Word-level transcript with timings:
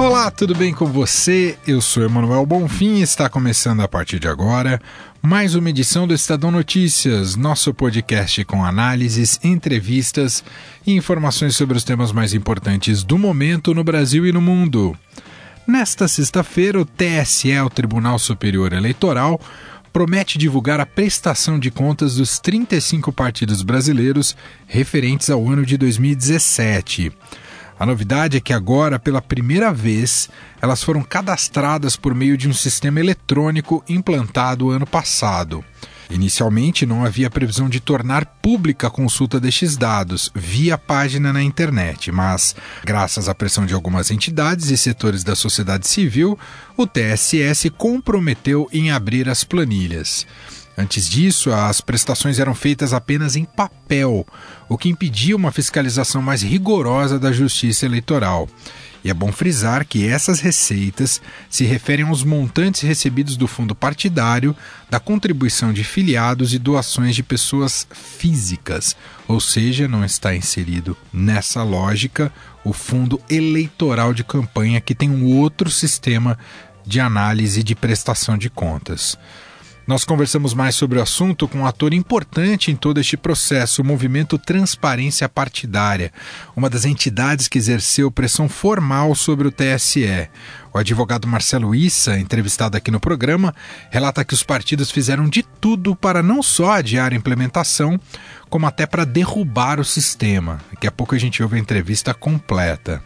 Olá, 0.00 0.30
tudo 0.30 0.54
bem 0.54 0.72
com 0.72 0.86
você? 0.86 1.58
Eu 1.66 1.82
sou 1.82 2.02
Emanuel 2.02 2.46
Bonfim 2.46 2.94
e 2.94 3.02
está 3.02 3.28
começando 3.28 3.80
a 3.80 3.86
partir 3.86 4.18
de 4.18 4.26
agora 4.26 4.80
mais 5.20 5.54
uma 5.54 5.68
edição 5.68 6.08
do 6.08 6.14
Estadão 6.14 6.50
Notícias, 6.50 7.36
nosso 7.36 7.74
podcast 7.74 8.42
com 8.46 8.64
análises, 8.64 9.38
entrevistas 9.44 10.42
e 10.86 10.94
informações 10.94 11.54
sobre 11.54 11.76
os 11.76 11.84
temas 11.84 12.12
mais 12.12 12.32
importantes 12.32 13.04
do 13.04 13.18
momento 13.18 13.74
no 13.74 13.84
Brasil 13.84 14.26
e 14.26 14.32
no 14.32 14.40
mundo. 14.40 14.96
Nesta 15.66 16.08
sexta-feira, 16.08 16.80
o 16.80 16.86
TSE, 16.86 17.60
o 17.60 17.68
Tribunal 17.68 18.18
Superior 18.18 18.72
Eleitoral, 18.72 19.38
promete 19.92 20.38
divulgar 20.38 20.80
a 20.80 20.86
prestação 20.86 21.58
de 21.58 21.70
contas 21.70 22.14
dos 22.14 22.38
35 22.38 23.12
partidos 23.12 23.62
brasileiros 23.62 24.34
referentes 24.66 25.28
ao 25.28 25.46
ano 25.46 25.66
de 25.66 25.76
2017. 25.76 27.12
A 27.80 27.86
novidade 27.86 28.36
é 28.36 28.40
que 28.40 28.52
agora, 28.52 28.98
pela 28.98 29.22
primeira 29.22 29.72
vez, 29.72 30.28
elas 30.60 30.84
foram 30.84 31.02
cadastradas 31.02 31.96
por 31.96 32.14
meio 32.14 32.36
de 32.36 32.46
um 32.46 32.52
sistema 32.52 33.00
eletrônico 33.00 33.82
implantado 33.88 34.68
ano 34.68 34.86
passado. 34.86 35.64
Inicialmente, 36.10 36.84
não 36.84 37.06
havia 37.06 37.30
previsão 37.30 37.70
de 37.70 37.80
tornar 37.80 38.26
pública 38.26 38.88
a 38.88 38.90
consulta 38.90 39.40
destes 39.40 39.78
dados 39.78 40.30
via 40.34 40.76
página 40.76 41.32
na 41.32 41.42
internet, 41.42 42.12
mas, 42.12 42.54
graças 42.84 43.30
à 43.30 43.34
pressão 43.34 43.64
de 43.64 43.72
algumas 43.72 44.10
entidades 44.10 44.70
e 44.70 44.76
setores 44.76 45.24
da 45.24 45.34
sociedade 45.34 45.88
civil, 45.88 46.38
o 46.76 46.86
TSE 46.86 47.54
se 47.54 47.70
comprometeu 47.70 48.68
em 48.70 48.90
abrir 48.90 49.26
as 49.26 49.42
planilhas. 49.42 50.26
Antes 50.80 51.06
disso, 51.06 51.52
as 51.52 51.82
prestações 51.82 52.38
eram 52.38 52.54
feitas 52.54 52.94
apenas 52.94 53.36
em 53.36 53.44
papel, 53.44 54.26
o 54.66 54.78
que 54.78 54.88
impedia 54.88 55.36
uma 55.36 55.52
fiscalização 55.52 56.22
mais 56.22 56.40
rigorosa 56.40 57.18
da 57.18 57.30
Justiça 57.30 57.84
Eleitoral. 57.84 58.48
E 59.04 59.10
é 59.10 59.14
bom 59.14 59.30
frisar 59.30 59.84
que 59.84 60.08
essas 60.08 60.40
receitas 60.40 61.20
se 61.50 61.64
referem 61.64 62.06
aos 62.06 62.24
montantes 62.24 62.80
recebidos 62.80 63.36
do 63.36 63.46
fundo 63.46 63.74
partidário, 63.74 64.56
da 64.88 64.98
contribuição 64.98 65.70
de 65.70 65.84
filiados 65.84 66.54
e 66.54 66.58
doações 66.58 67.14
de 67.14 67.22
pessoas 67.22 67.86
físicas, 67.92 68.96
ou 69.28 69.38
seja, 69.38 69.86
não 69.86 70.02
está 70.02 70.34
inserido 70.34 70.96
nessa 71.12 71.62
lógica 71.62 72.32
o 72.64 72.72
fundo 72.72 73.20
eleitoral 73.28 74.14
de 74.14 74.24
campanha, 74.24 74.80
que 74.80 74.94
tem 74.94 75.10
um 75.10 75.36
outro 75.36 75.70
sistema 75.70 76.38
de 76.86 77.00
análise 77.00 77.62
de 77.62 77.74
prestação 77.74 78.38
de 78.38 78.48
contas. 78.48 79.18
Nós 79.90 80.04
conversamos 80.04 80.54
mais 80.54 80.76
sobre 80.76 81.00
o 81.00 81.02
assunto 81.02 81.48
com 81.48 81.58
um 81.58 81.66
ator 81.66 81.92
importante 81.92 82.70
em 82.70 82.76
todo 82.76 83.00
este 83.00 83.16
processo, 83.16 83.82
o 83.82 83.84
movimento 83.84 84.38
Transparência 84.38 85.28
Partidária, 85.28 86.12
uma 86.54 86.70
das 86.70 86.84
entidades 86.84 87.48
que 87.48 87.58
exerceu 87.58 88.08
pressão 88.08 88.48
formal 88.48 89.16
sobre 89.16 89.48
o 89.48 89.50
TSE. 89.50 90.28
O 90.72 90.78
advogado 90.78 91.26
Marcelo 91.26 91.74
Issa, 91.74 92.16
entrevistado 92.16 92.76
aqui 92.76 92.88
no 92.88 93.00
programa, 93.00 93.52
relata 93.90 94.24
que 94.24 94.32
os 94.32 94.44
partidos 94.44 94.92
fizeram 94.92 95.28
de 95.28 95.42
tudo 95.42 95.96
para 95.96 96.22
não 96.22 96.40
só 96.40 96.74
adiar 96.74 97.12
a 97.12 97.16
implementação, 97.16 97.98
como 98.48 98.66
até 98.66 98.86
para 98.86 99.04
derrubar 99.04 99.80
o 99.80 99.84
sistema. 99.84 100.60
Daqui 100.72 100.86
a 100.86 100.92
pouco 100.92 101.16
a 101.16 101.18
gente 101.18 101.42
ouve 101.42 101.56
a 101.56 101.60
entrevista 101.60 102.14
completa. 102.14 103.02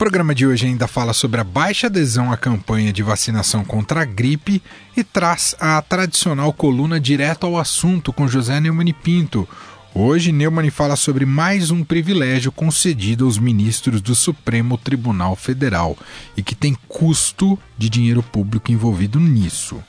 O 0.00 0.02
programa 0.02 0.34
de 0.34 0.46
hoje 0.46 0.66
ainda 0.66 0.88
fala 0.88 1.12
sobre 1.12 1.42
a 1.42 1.44
baixa 1.44 1.86
adesão 1.86 2.32
à 2.32 2.36
campanha 2.38 2.90
de 2.90 3.02
vacinação 3.02 3.62
contra 3.62 4.00
a 4.00 4.04
gripe 4.06 4.62
e 4.96 5.04
traz 5.04 5.54
a 5.60 5.82
tradicional 5.82 6.54
coluna 6.54 6.98
direto 6.98 7.44
ao 7.44 7.58
assunto 7.58 8.10
com 8.10 8.26
José 8.26 8.58
Neumann 8.60 8.94
Pinto. 8.94 9.46
Hoje, 9.94 10.32
Neumann 10.32 10.70
fala 10.70 10.96
sobre 10.96 11.26
mais 11.26 11.70
um 11.70 11.84
privilégio 11.84 12.50
concedido 12.50 13.26
aos 13.26 13.36
ministros 13.36 14.00
do 14.00 14.14
Supremo 14.14 14.78
Tribunal 14.78 15.36
Federal 15.36 15.94
e 16.34 16.42
que 16.42 16.54
tem 16.54 16.74
custo 16.88 17.58
de 17.76 17.90
dinheiro 17.90 18.22
público 18.22 18.72
envolvido 18.72 19.20
nisso. 19.20 19.84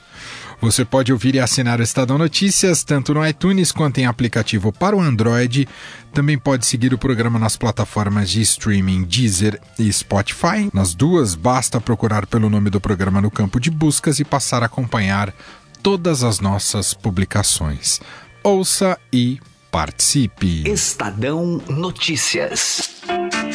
Você 0.60 0.84
pode 0.84 1.12
ouvir 1.12 1.34
e 1.34 1.40
assinar 1.40 1.80
o 1.80 1.82
Estadão 1.82 2.16
Notícias 2.16 2.84
tanto 2.84 3.12
no 3.12 3.26
iTunes 3.26 3.72
quanto 3.72 3.98
em 3.98 4.06
aplicativo 4.06 4.72
para 4.72 4.96
o 4.96 5.00
Android. 5.00 5.68
Também 6.12 6.38
pode 6.38 6.66
seguir 6.66 6.94
o 6.94 6.98
programa 6.98 7.38
nas 7.38 7.56
plataformas 7.56 8.30
de 8.30 8.40
streaming 8.42 9.02
Deezer 9.02 9.60
e 9.78 9.92
Spotify. 9.92 10.70
Nas 10.72 10.94
duas, 10.94 11.34
basta 11.34 11.80
procurar 11.80 12.26
pelo 12.26 12.48
nome 12.48 12.70
do 12.70 12.80
programa 12.80 13.20
no 13.20 13.30
campo 13.30 13.58
de 13.58 13.70
buscas 13.70 14.20
e 14.20 14.24
passar 14.24 14.62
a 14.62 14.66
acompanhar 14.66 15.34
todas 15.82 16.22
as 16.22 16.38
nossas 16.38 16.94
publicações. 16.94 18.00
Ouça 18.44 18.98
e 19.12 19.40
participe. 19.70 20.68
Estadão 20.68 21.60
Notícias. 21.68 22.90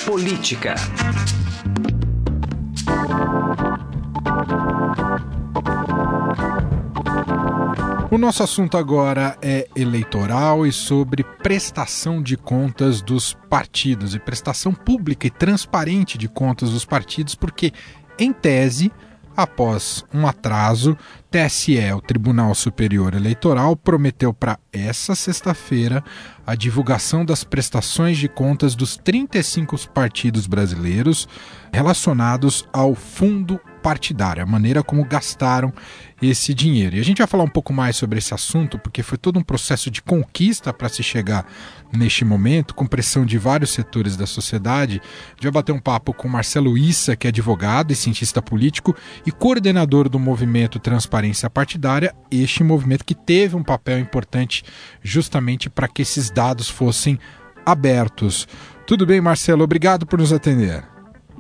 Política. 0.06 0.76
O 8.10 8.18
nosso 8.18 8.42
assunto 8.42 8.78
agora 8.78 9.38
é 9.42 9.68
eleitoral 9.76 10.66
e 10.66 10.72
sobre 10.72 11.26
prestação 11.26 12.24
de 12.24 12.38
contas 12.38 13.02
dos 13.02 13.34
partidos 13.50 14.16
e 14.16 14.20
prestação 14.20 14.74
pública 14.74 15.28
e 15.28 15.30
transparente 15.30 16.18
de 16.18 16.30
contas 16.30 16.70
dos 16.70 16.86
partidos, 16.86 17.36
porque, 17.36 17.74
em 18.18 18.32
tese, 18.32 18.94
após 19.36 20.06
um 20.14 20.26
atraso, 20.26 20.98
TSE, 21.30 21.92
o 21.94 22.00
Tribunal 22.00 22.56
Superior 22.56 23.14
Eleitoral, 23.14 23.76
prometeu 23.76 24.34
para 24.34 24.58
essa 24.72 25.14
sexta-feira 25.14 26.04
a 26.46 26.56
divulgação 26.56 27.26
das 27.26 27.44
prestações 27.44 28.18
de 28.18 28.30
contas 28.30 28.76
dos 28.76 28.96
35 28.96 29.90
partidos 29.90 30.48
brasileiros 30.48 31.28
relacionados 31.74 32.66
ao 32.72 32.96
fundo 32.96 33.60
partidário, 33.84 34.44
a 34.44 34.46
maneira 34.46 34.82
como 34.82 35.06
gastaram 35.06 35.72
esse 36.22 36.54
dinheiro. 36.54 36.96
E 36.96 37.00
a 37.00 37.04
gente 37.04 37.20
vai 37.20 37.28
falar 37.28 37.44
um 37.44 37.50
pouco 37.50 37.72
mais 37.72 37.96
sobre 37.96 38.18
esse 38.18 38.34
assunto, 38.34 38.80
porque 38.80 39.04
foi 39.04 39.18
todo 39.18 39.38
um 39.38 39.44
processo 39.44 39.92
de 39.92 40.02
conquista 40.02 40.74
para 40.74 40.90
se 40.90 41.04
chegar 41.04 41.46
neste 41.96 42.26
momento, 42.26 42.74
com 42.74 42.86
pressão 42.86 43.26
de 43.26 43.38
vários 43.38 43.70
setores 43.70 44.18
da 44.18 44.26
sociedade. 44.26 45.02
A 45.02 45.30
gente 45.32 45.44
vai 45.44 45.52
bater 45.52 45.72
um 45.72 45.80
papo 45.80 46.14
com 46.14 46.28
Marcelo 46.28 46.78
Issa, 46.78 47.16
que 47.16 47.28
é 47.28 47.30
advogado 47.30 47.92
e 47.92 47.96
cientista 47.96 48.42
político 48.42 48.96
e 49.26 49.32
coordenador 49.32 50.10
do 50.10 50.20
movimento 50.20 50.80
Transparência 50.80 51.17
Partidária, 51.54 52.14
este 52.32 52.64
movimento 52.64 53.06
que 53.06 53.16
teve 53.16 53.56
um 53.56 53.64
papel 53.64 54.00
importante 54.00 54.64
justamente 55.02 55.70
para 55.70 55.88
que 55.88 56.02
esses 56.02 56.30
dados 56.30 56.70
fossem 56.70 57.20
abertos. 57.66 58.48
Tudo 58.86 59.06
bem, 59.06 59.20
Marcelo? 59.20 59.64
Obrigado 59.64 60.06
por 60.06 60.20
nos 60.20 60.32
atender. 60.32 60.84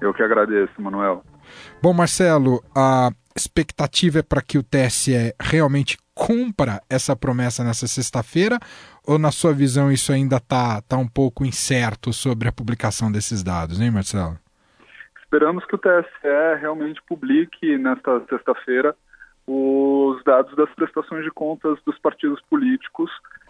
Eu 0.02 0.14
que 0.14 0.22
agradeço, 0.22 0.82
Manuel. 0.82 1.24
Bom, 1.82 1.94
Marcelo, 1.94 2.64
a 2.76 3.10
expectativa 3.36 4.20
é 4.20 4.24
para 4.24 4.42
que 4.42 4.58
o 4.58 4.64
TSE 4.64 5.34
realmente 5.40 5.98
cumpra 6.14 6.82
essa 6.90 7.16
promessa 7.16 7.64
nessa 7.64 7.88
sexta-feira? 7.88 8.58
Ou, 9.06 9.18
na 9.18 9.32
sua 9.32 9.54
visão, 9.54 9.92
isso 9.92 10.12
ainda 10.12 10.38
está 10.38 10.82
tá 10.82 10.98
um 10.98 11.08
pouco 11.08 11.46
incerto 11.46 12.12
sobre 12.12 12.50
a 12.50 12.52
publicação 12.52 13.12
desses 13.12 13.44
dados, 13.44 13.80
hein, 13.80 13.92
Marcelo? 13.92 14.38
Esperamos 15.22 15.66
que 15.66 15.76
o 15.76 15.78
TSE 15.78 16.60
realmente 16.60 17.02
publique 17.08 17.78
nesta 17.78 18.22
sexta-feira 18.30 18.96
os 19.48 20.22
dados 20.24 20.54
das 20.56 20.70
prestações 20.72 21.24
de 21.24 21.32
contas 21.32 21.80
dos 21.86 21.98
partidos 22.00 22.42
políticos 22.50 23.10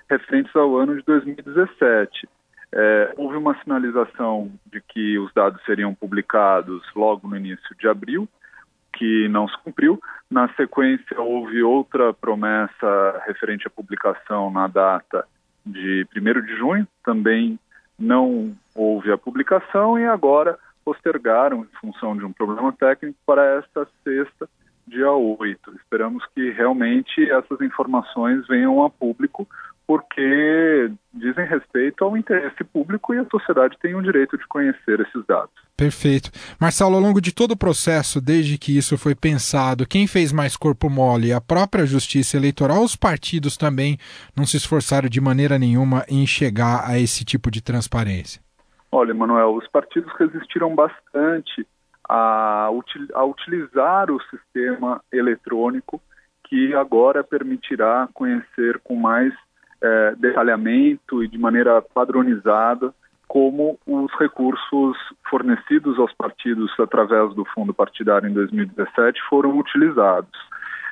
referentes 0.10 0.56
ao 0.56 0.78
ano 0.78 0.96
de 0.96 1.04
2017. 1.04 2.30
É, 2.72 3.14
houve 3.18 3.38
uma 3.38 3.58
sinalização 3.64 4.52
de 4.66 4.80
que 4.82 5.18
os 5.18 5.34
dados 5.34 5.64
seriam 5.66 5.96
publicados 5.96 6.84
logo 6.96 7.28
no 7.28 7.36
início 7.36 7.76
de 7.80 7.88
abril, 7.88 8.28
que 8.94 9.28
não 9.30 9.48
se 9.48 9.58
cumpriu. 9.64 10.00
Na 10.30 10.54
sequência, 10.56 11.20
houve 11.20 11.64
outra 11.64 12.14
promessa 12.14 13.22
referente 13.26 13.68
à 13.68 13.70
publicação 13.70 14.52
na 14.52 14.68
data 14.68 15.26
de 15.66 16.06
1 16.16 16.42
de 16.46 16.56
junho, 16.58 16.88
também 17.04 17.60
não 17.98 18.56
houve 18.76 19.12
a 19.12 19.18
publicação 19.18 19.98
e 19.98 20.06
agora 20.06 20.58
postergaram, 20.86 21.64
em 21.64 21.80
função 21.80 22.16
de 22.16 22.24
um 22.24 22.32
problema 22.32 22.72
técnico, 22.72 23.18
para 23.26 23.44
esta 23.58 23.88
sexta, 24.04 24.48
dia 24.88 25.12
8. 25.12 25.76
Esperamos 25.76 26.24
que 26.34 26.52
realmente 26.52 27.30
essas 27.30 27.60
informações 27.62 28.48
venham 28.48 28.84
a 28.84 28.90
público, 28.90 29.48
porque 29.86 30.92
dizem 31.14 31.46
respeito 31.46 32.04
ao 32.04 32.18
interesse 32.18 32.64
público 32.64 33.14
e 33.14 33.20
a 33.20 33.26
sociedade 33.26 33.78
tem 33.82 33.96
o 33.96 34.02
direito 34.02 34.38
de 34.38 34.46
conhecer 34.48 35.00
esses 35.00 35.26
dados. 35.26 35.52
Perfeito. 35.76 36.32
Marcelo, 36.60 36.96
ao 36.96 37.02
longo 37.02 37.22
de 37.22 37.34
todo 37.34 37.52
o 37.52 37.58
processo, 37.58 38.20
desde 38.20 38.58
que 38.58 38.78
isso 38.78 38.98
foi 38.98 39.16
pensado, 39.16 39.88
quem 39.88 40.08
fez 40.08 40.32
mais 40.32 40.58
corpo 40.58 40.90
mole? 40.90 41.32
A 41.32 41.40
própria 41.40 41.86
Justiça 41.86 42.36
Eleitoral, 42.36 42.84
os 42.84 42.96
partidos 42.96 43.56
também 43.56 43.98
não 44.36 44.46
se 44.46 44.58
esforçaram 44.58 45.08
de 45.08 45.22
maneira 45.22 45.60
nenhuma 45.60 46.04
em 46.10 46.26
chegar 46.26 46.90
a 46.90 47.00
esse 47.00 47.24
tipo 47.24 47.52
de 47.52 47.62
transparência? 47.62 48.42
Olha, 48.92 49.14
Manuel, 49.14 49.54
os 49.54 49.68
partidos 49.68 50.12
resistiram 50.18 50.74
bastante 50.74 51.66
a, 52.08 52.70
a 53.14 53.24
utilizar 53.26 54.12
o 54.12 54.22
sistema 54.24 55.02
eletrônico 55.12 56.02
que 56.44 56.74
agora 56.74 57.24
permitirá 57.24 58.08
conhecer 58.14 58.80
com 58.84 58.96
mais 58.96 59.34
é, 59.82 60.16
detalhamento 60.18 61.24
e 61.24 61.28
de 61.28 61.38
maneira 61.38 61.82
padronizada 61.82 62.94
como 63.28 63.78
os 63.86 64.12
recursos 64.18 64.98
fornecidos 65.30 66.00
aos 66.00 66.14
partidos 66.14 66.72
através 66.80 67.36
do 67.36 67.44
fundo 67.46 67.74
partidário 67.74 68.30
em 68.30 68.34
2017 68.34 69.20
foram 69.30 69.58
utilizados. 69.58 70.32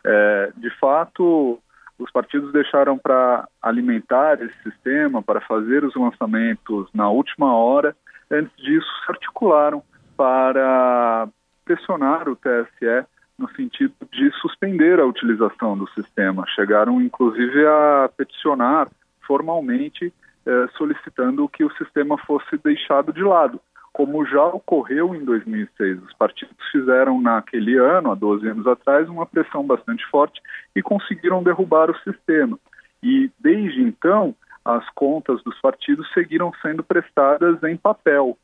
É, 0.03 0.51
de 0.57 0.69
fato, 0.77 1.59
os 1.97 2.11
partidos 2.11 2.51
deixaram 2.51 2.97
para 2.97 3.47
alimentar 3.61 4.41
esse 4.41 4.63
sistema, 4.63 5.23
para 5.23 5.39
fazer 5.41 5.85
os 5.85 5.95
lançamentos 5.95 6.89
na 6.93 7.09
última 7.09 7.55
hora. 7.55 7.95
Antes 8.29 8.55
disso, 8.57 8.87
se 9.05 9.11
articularam 9.11 9.81
para 10.15 11.27
pressionar 11.63 12.29
o 12.29 12.35
TSE 12.35 13.05
no 13.37 13.49
sentido 13.51 13.93
de 14.11 14.31
suspender 14.39 14.99
a 14.99 15.05
utilização 15.05 15.77
do 15.77 15.89
sistema. 15.89 16.45
Chegaram, 16.55 17.01
inclusive, 17.01 17.65
a 17.65 18.09
peticionar 18.15 18.87
formalmente, 19.27 20.13
eh, 20.45 20.67
solicitando 20.77 21.49
que 21.49 21.63
o 21.63 21.73
sistema 21.75 22.17
fosse 22.19 22.57
deixado 22.63 23.11
de 23.11 23.21
lado, 23.21 23.59
como 23.91 24.25
já 24.25 24.43
ocorreu 24.45 25.15
em 25.15 25.25
2006. 25.25 26.03
Os 26.03 26.13
partidos 26.13 26.55
fizeram 26.71 27.19
naquele 27.19 27.77
ano, 27.77 28.11
há 28.11 28.15
12 28.15 28.47
anos 28.47 28.67
atrás, 28.67 29.09
uma 29.09 29.25
pressão 29.25 29.65
bastante 29.65 30.05
forte 30.07 30.41
e 30.75 30.81
conseguiram 30.81 31.43
derrubar 31.43 31.89
o 31.89 31.99
sistema. 31.99 32.57
E 33.03 33.29
desde 33.39 33.81
então, 33.81 34.35
as 34.63 34.87
contas 34.91 35.43
dos 35.43 35.59
partidos 35.59 36.11
seguiram 36.13 36.51
sendo 36.61 36.83
prestadas 36.83 37.61
em 37.63 37.75
papel, 37.75 38.37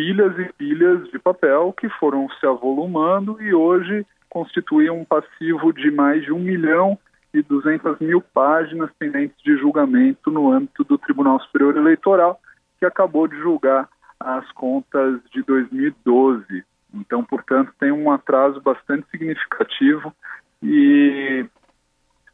pilhas 0.00 0.38
e 0.38 0.50
pilhas 0.54 1.10
de 1.10 1.18
papel 1.18 1.74
que 1.78 1.86
foram 1.90 2.26
se 2.40 2.46
avolumando 2.46 3.36
e 3.42 3.52
hoje 3.52 4.06
constituem 4.30 4.88
um 4.88 5.04
passivo 5.04 5.74
de 5.74 5.90
mais 5.90 6.24
de 6.24 6.32
um 6.32 6.38
milhão 6.38 6.98
e 7.34 7.42
200 7.42 7.98
mil 8.00 8.22
páginas 8.22 8.90
pendentes 8.98 9.36
de 9.42 9.58
julgamento 9.58 10.30
no 10.30 10.50
âmbito 10.50 10.84
do 10.84 10.96
Tribunal 10.96 11.38
Superior 11.40 11.76
Eleitoral, 11.76 12.40
que 12.78 12.86
acabou 12.86 13.28
de 13.28 13.36
julgar 13.36 13.90
as 14.18 14.50
contas 14.52 15.20
de 15.34 15.42
2012. 15.42 16.64
Então, 16.94 17.22
portanto, 17.22 17.70
tem 17.78 17.92
um 17.92 18.10
atraso 18.10 18.58
bastante 18.58 19.06
significativo 19.10 20.14
e 20.62 21.44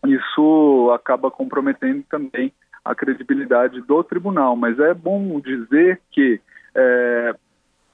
isso 0.06 0.92
acaba 0.94 1.32
comprometendo 1.32 2.04
também 2.08 2.52
a 2.84 2.94
credibilidade 2.94 3.80
do 3.80 4.04
tribunal. 4.04 4.54
Mas 4.54 4.78
é 4.78 4.94
bom 4.94 5.40
dizer 5.40 6.00
que 6.12 6.40
é, 6.72 7.34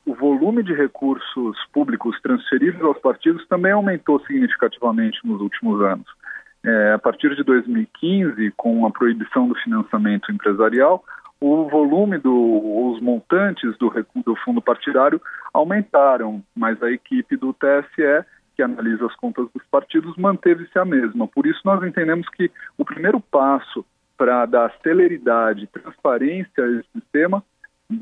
o 0.05 0.15
volume 0.15 0.63
de 0.63 0.75
recursos 0.75 1.57
públicos 1.73 2.21
transferidos 2.21 2.83
aos 2.83 2.99
partidos 2.99 3.47
também 3.47 3.73
aumentou 3.73 4.21
significativamente 4.27 5.19
nos 5.25 5.41
últimos 5.41 5.81
anos. 5.81 6.07
É, 6.65 6.93
a 6.93 6.99
partir 6.99 7.35
de 7.35 7.43
2015, 7.43 8.53
com 8.57 8.87
a 8.87 8.91
proibição 8.91 9.49
do 9.49 9.55
financiamento 9.57 10.31
empresarial, 10.31 11.05
o 11.41 11.69
volume 11.69 12.19
dos 12.19 13.01
montantes 13.01 13.77
do, 13.79 13.93
do 14.25 14.37
fundo 14.37 14.63
partidário 14.63 15.21
aumentaram, 15.53 16.43
mas 16.55 16.81
a 16.83 16.91
equipe 16.91 17.37
do 17.37 17.53
TSE, 17.53 18.25
que 18.55 18.63
analisa 18.63 19.07
as 19.07 19.17
contas 19.17 19.49
dos 19.53 19.65
partidos, 19.71 20.17
manteve-se 20.17 20.79
a 20.79 20.85
mesma. 20.85 21.27
Por 21.27 21.47
isso, 21.47 21.61
nós 21.65 21.83
entendemos 21.83 22.29
que 22.29 22.51
o 22.79 22.85
primeiro 22.85 23.19
passo 23.19 23.85
para 24.17 24.47
dar 24.47 24.73
celeridade 24.85 25.67
transparência 25.67 26.65
a 26.65 26.71
esse 26.79 26.89
sistema 26.93 27.43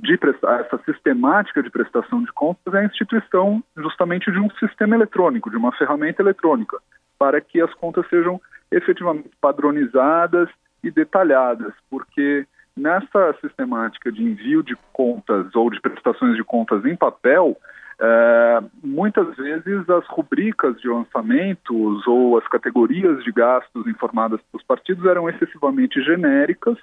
de 0.03 0.19
essa 0.61 0.79
sistemática 0.85 1.63
de 1.63 1.71
prestação 1.71 2.23
de 2.23 2.33
contas 2.33 2.75
é 2.75 2.79
a 2.79 2.85
instituição 2.85 3.63
justamente 3.77 4.31
de 4.31 4.39
um 4.39 4.51
sistema 4.51 4.95
eletrônico, 4.95 5.51
de 5.51 5.57
uma 5.57 5.73
ferramenta 5.73 6.23
eletrônica, 6.23 6.79
para 7.19 7.41
que 7.41 7.61
as 7.61 7.73
contas 7.75 8.07
sejam 8.09 8.41
efetivamente 8.71 9.31
padronizadas 9.41 10.49
e 10.83 10.91
detalhadas, 10.91 11.73
porque 11.91 12.47
nessa 12.77 13.35
sistemática 13.41 14.11
de 14.13 14.23
envio 14.23 14.63
de 14.63 14.77
contas 14.93 15.55
ou 15.55 15.71
de 15.71 15.81
prestações 15.81 16.37
de 16.37 16.45
contas 16.45 16.85
em 16.85 16.97
papel, 16.97 17.57
é, 18.01 18.61
muitas 18.83 19.37
vezes 19.37 19.89
as 19.91 20.07
rubricas 20.07 20.81
de 20.81 20.89
lançamentos 20.89 22.07
ou 22.07 22.39
as 22.39 22.47
categorias 22.49 23.23
de 23.25 23.33
gastos 23.33 23.87
informadas 23.87 24.41
pelos 24.51 24.67
partidos 24.67 25.05
eram 25.05 25.29
excessivamente 25.29 26.01
genéricas 26.03 26.79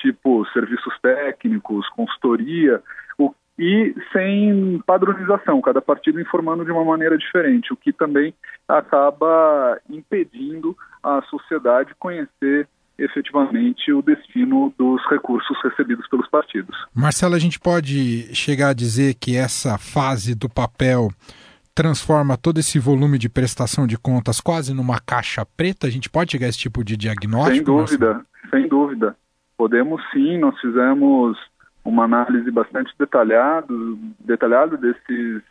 tipo 0.00 0.46
serviços 0.52 0.92
técnicos, 1.00 1.88
consultoria, 1.90 2.82
o, 3.18 3.34
e 3.58 3.94
sem 4.12 4.82
padronização, 4.86 5.60
cada 5.60 5.80
partido 5.80 6.20
informando 6.20 6.64
de 6.64 6.70
uma 6.70 6.84
maneira 6.84 7.16
diferente, 7.18 7.72
o 7.72 7.76
que 7.76 7.92
também 7.92 8.34
acaba 8.66 9.78
impedindo 9.88 10.76
a 11.02 11.22
sociedade 11.22 11.94
conhecer 11.98 12.68
efetivamente 12.98 13.92
o 13.92 14.02
destino 14.02 14.74
dos 14.78 15.02
recursos 15.08 15.56
recebidos 15.62 16.06
pelos 16.08 16.28
partidos. 16.28 16.76
Marcelo, 16.94 17.34
a 17.34 17.38
gente 17.38 17.58
pode 17.58 18.34
chegar 18.34 18.68
a 18.68 18.74
dizer 18.74 19.14
que 19.14 19.36
essa 19.36 19.78
fase 19.78 20.34
do 20.34 20.50
papel 20.50 21.08
transforma 21.74 22.36
todo 22.36 22.58
esse 22.58 22.78
volume 22.78 23.18
de 23.18 23.28
prestação 23.28 23.86
de 23.86 23.96
contas 23.96 24.38
quase 24.38 24.74
numa 24.74 25.00
caixa 25.00 25.46
preta? 25.56 25.86
A 25.86 25.90
gente 25.90 26.10
pode 26.10 26.32
chegar 26.32 26.46
a 26.46 26.50
esse 26.50 26.58
tipo 26.58 26.84
de 26.84 26.94
diagnóstico? 26.94 27.56
Sem 27.56 27.64
dúvida, 27.64 28.06
Marcelo? 28.06 28.30
sem 28.50 28.68
dúvida. 28.68 29.16
Podemos 29.60 30.02
sim, 30.10 30.38
nós 30.38 30.58
fizemos 30.58 31.38
uma 31.84 32.04
análise 32.04 32.50
bastante 32.50 32.94
detalhada, 32.98 33.66
detalhada 34.20 34.74
desses, 34.78 35.42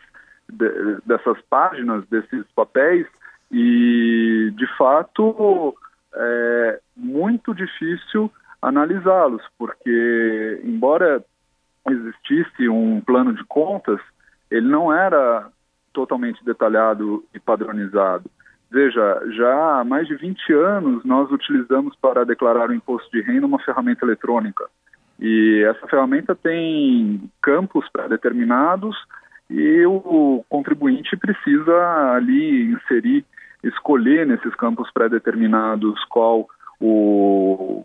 de, 0.51 0.97
dessas 1.05 1.39
páginas, 1.47 2.03
desses 2.07 2.43
papéis, 2.55 3.05
e 3.51 4.51
de 4.55 4.65
fato 4.75 5.75
é 6.11 6.79
muito 6.97 7.53
difícil 7.53 8.31
analisá-los, 8.59 9.43
porque 9.59 10.59
embora 10.63 11.23
existisse 11.87 12.67
um 12.67 13.01
plano 13.01 13.35
de 13.35 13.43
contas, 13.43 14.01
ele 14.49 14.67
não 14.67 14.91
era 14.91 15.49
totalmente 15.93 16.43
detalhado 16.43 17.23
e 17.31 17.39
padronizado. 17.39 18.27
Veja, 18.71 19.21
já 19.31 19.79
há 19.79 19.83
mais 19.83 20.07
de 20.07 20.15
20 20.15 20.53
anos 20.53 21.03
nós 21.03 21.31
utilizamos 21.31 21.95
para 21.95 22.23
declarar 22.23 22.69
o 22.69 22.73
imposto 22.73 23.09
de 23.11 23.21
renda 23.21 23.47
uma 23.47 23.59
ferramenta 23.59 24.05
eletrônica. 24.05 24.65
E 25.19 25.63
essa 25.67 25.87
ferramenta 25.87 26.35
tem 26.35 27.29
campos 27.41 27.89
pré-determinados 27.91 28.95
e 29.49 29.85
o 29.85 30.45
contribuinte 30.47 31.17
precisa 31.17 32.13
ali 32.13 32.71
inserir, 32.71 33.25
escolher 33.63 34.25
nesses 34.27 34.53
campos 34.55 34.89
pré-determinados 34.93 35.99
qual 36.05 36.47
o, 36.79 37.83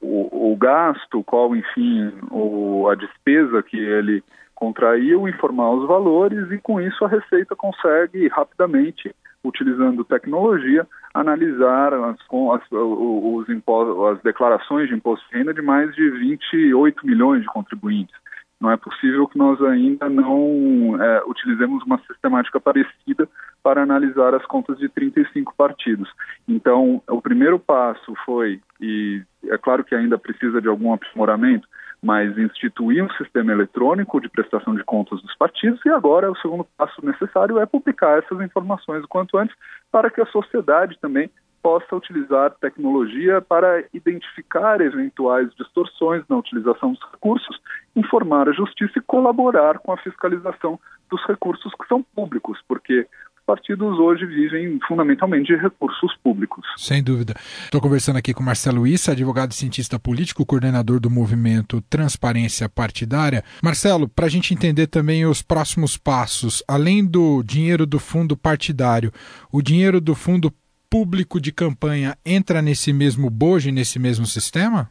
o, 0.00 0.52
o, 0.52 0.56
gasto, 0.56 1.22
qual, 1.24 1.54
enfim, 1.56 2.12
o, 2.30 2.88
a 2.88 2.94
despesa 2.94 3.62
que 3.62 3.76
ele 3.76 4.22
contraiu, 4.54 5.28
informar 5.28 5.72
os 5.72 5.88
valores 5.88 6.50
e 6.52 6.58
com 6.58 6.80
isso 6.80 7.04
a 7.04 7.08
Receita 7.08 7.56
consegue 7.56 8.28
rapidamente 8.28 9.12
utilizando 9.44 10.04
tecnologia, 10.04 10.86
analisar 11.12 11.92
as, 11.92 12.16
as, 12.16 12.62
os 12.70 13.48
impostos, 13.48 14.16
as 14.16 14.22
declarações 14.22 14.88
de 14.88 14.94
imposto 14.94 15.28
de 15.28 15.36
renda 15.38 15.52
de 15.52 15.62
mais 15.62 15.94
de 15.94 16.08
28 16.10 17.06
milhões 17.06 17.42
de 17.42 17.48
contribuintes. 17.48 18.14
Não 18.60 18.70
é 18.70 18.76
possível 18.76 19.26
que 19.26 19.36
nós 19.36 19.60
ainda 19.60 20.08
não 20.08 20.96
é, 21.02 21.22
utilizemos 21.26 21.82
uma 21.82 21.98
sistemática 22.06 22.60
parecida 22.60 23.28
para 23.60 23.82
analisar 23.82 24.36
as 24.36 24.46
contas 24.46 24.78
de 24.78 24.88
35 24.88 25.52
partidos. 25.56 26.08
Então, 26.46 27.02
o 27.08 27.20
primeiro 27.20 27.58
passo 27.58 28.14
foi, 28.24 28.60
e 28.80 29.20
é 29.46 29.58
claro 29.58 29.82
que 29.82 29.96
ainda 29.96 30.16
precisa 30.16 30.62
de 30.62 30.68
algum 30.68 30.92
aprimoramento, 30.92 31.66
mas 32.02 32.36
instituir 32.36 33.04
um 33.04 33.10
sistema 33.10 33.52
eletrônico 33.52 34.20
de 34.20 34.28
prestação 34.28 34.74
de 34.74 34.82
contas 34.82 35.22
dos 35.22 35.36
partidos 35.36 35.80
e 35.86 35.88
agora 35.88 36.30
o 36.30 36.36
segundo 36.36 36.66
passo 36.76 37.04
necessário 37.04 37.58
é 37.60 37.66
publicar 37.66 38.18
essas 38.18 38.40
informações 38.40 39.04
o 39.04 39.08
quanto 39.08 39.38
antes 39.38 39.54
para 39.90 40.10
que 40.10 40.20
a 40.20 40.26
sociedade 40.26 40.98
também 41.00 41.30
possa 41.62 41.94
utilizar 41.94 42.50
tecnologia 42.60 43.40
para 43.40 43.84
identificar 43.94 44.80
eventuais 44.80 45.48
distorções 45.54 46.24
na 46.28 46.36
utilização 46.36 46.92
dos 46.92 47.02
recursos, 47.12 47.60
informar 47.94 48.48
a 48.48 48.52
justiça 48.52 48.98
e 48.98 49.02
colaborar 49.02 49.78
com 49.78 49.92
a 49.92 49.96
fiscalização 49.98 50.78
dos 51.08 51.24
recursos 51.24 51.72
que 51.80 51.86
são 51.86 52.02
públicos, 52.02 52.58
porque 52.66 53.06
partidos 53.52 53.98
hoje 53.98 54.24
vivem 54.24 54.80
fundamentalmente 54.88 55.54
de 55.54 55.56
recursos 55.56 56.16
públicos. 56.24 56.64
Sem 56.78 57.04
dúvida. 57.04 57.34
Estou 57.36 57.82
conversando 57.82 58.16
aqui 58.16 58.32
com 58.32 58.42
Marcelo 58.42 58.86
Issa, 58.86 59.12
advogado 59.12 59.50
e 59.50 59.54
cientista 59.54 59.98
político, 59.98 60.46
coordenador 60.46 60.98
do 60.98 61.10
movimento 61.10 61.82
Transparência 61.82 62.66
Partidária. 62.66 63.44
Marcelo, 63.62 64.08
para 64.08 64.24
a 64.24 64.28
gente 64.30 64.54
entender 64.54 64.86
também 64.86 65.26
os 65.26 65.42
próximos 65.42 65.98
passos, 65.98 66.64
além 66.66 67.04
do 67.04 67.42
dinheiro 67.42 67.84
do 67.84 67.98
fundo 67.98 68.38
partidário, 68.38 69.12
o 69.52 69.60
dinheiro 69.60 70.00
do 70.00 70.14
fundo 70.14 70.50
público 70.88 71.38
de 71.38 71.52
campanha 71.52 72.16
entra 72.24 72.62
nesse 72.62 72.90
mesmo 72.90 73.28
bojo, 73.28 73.70
nesse 73.70 73.98
mesmo 73.98 74.24
sistema? 74.24 74.88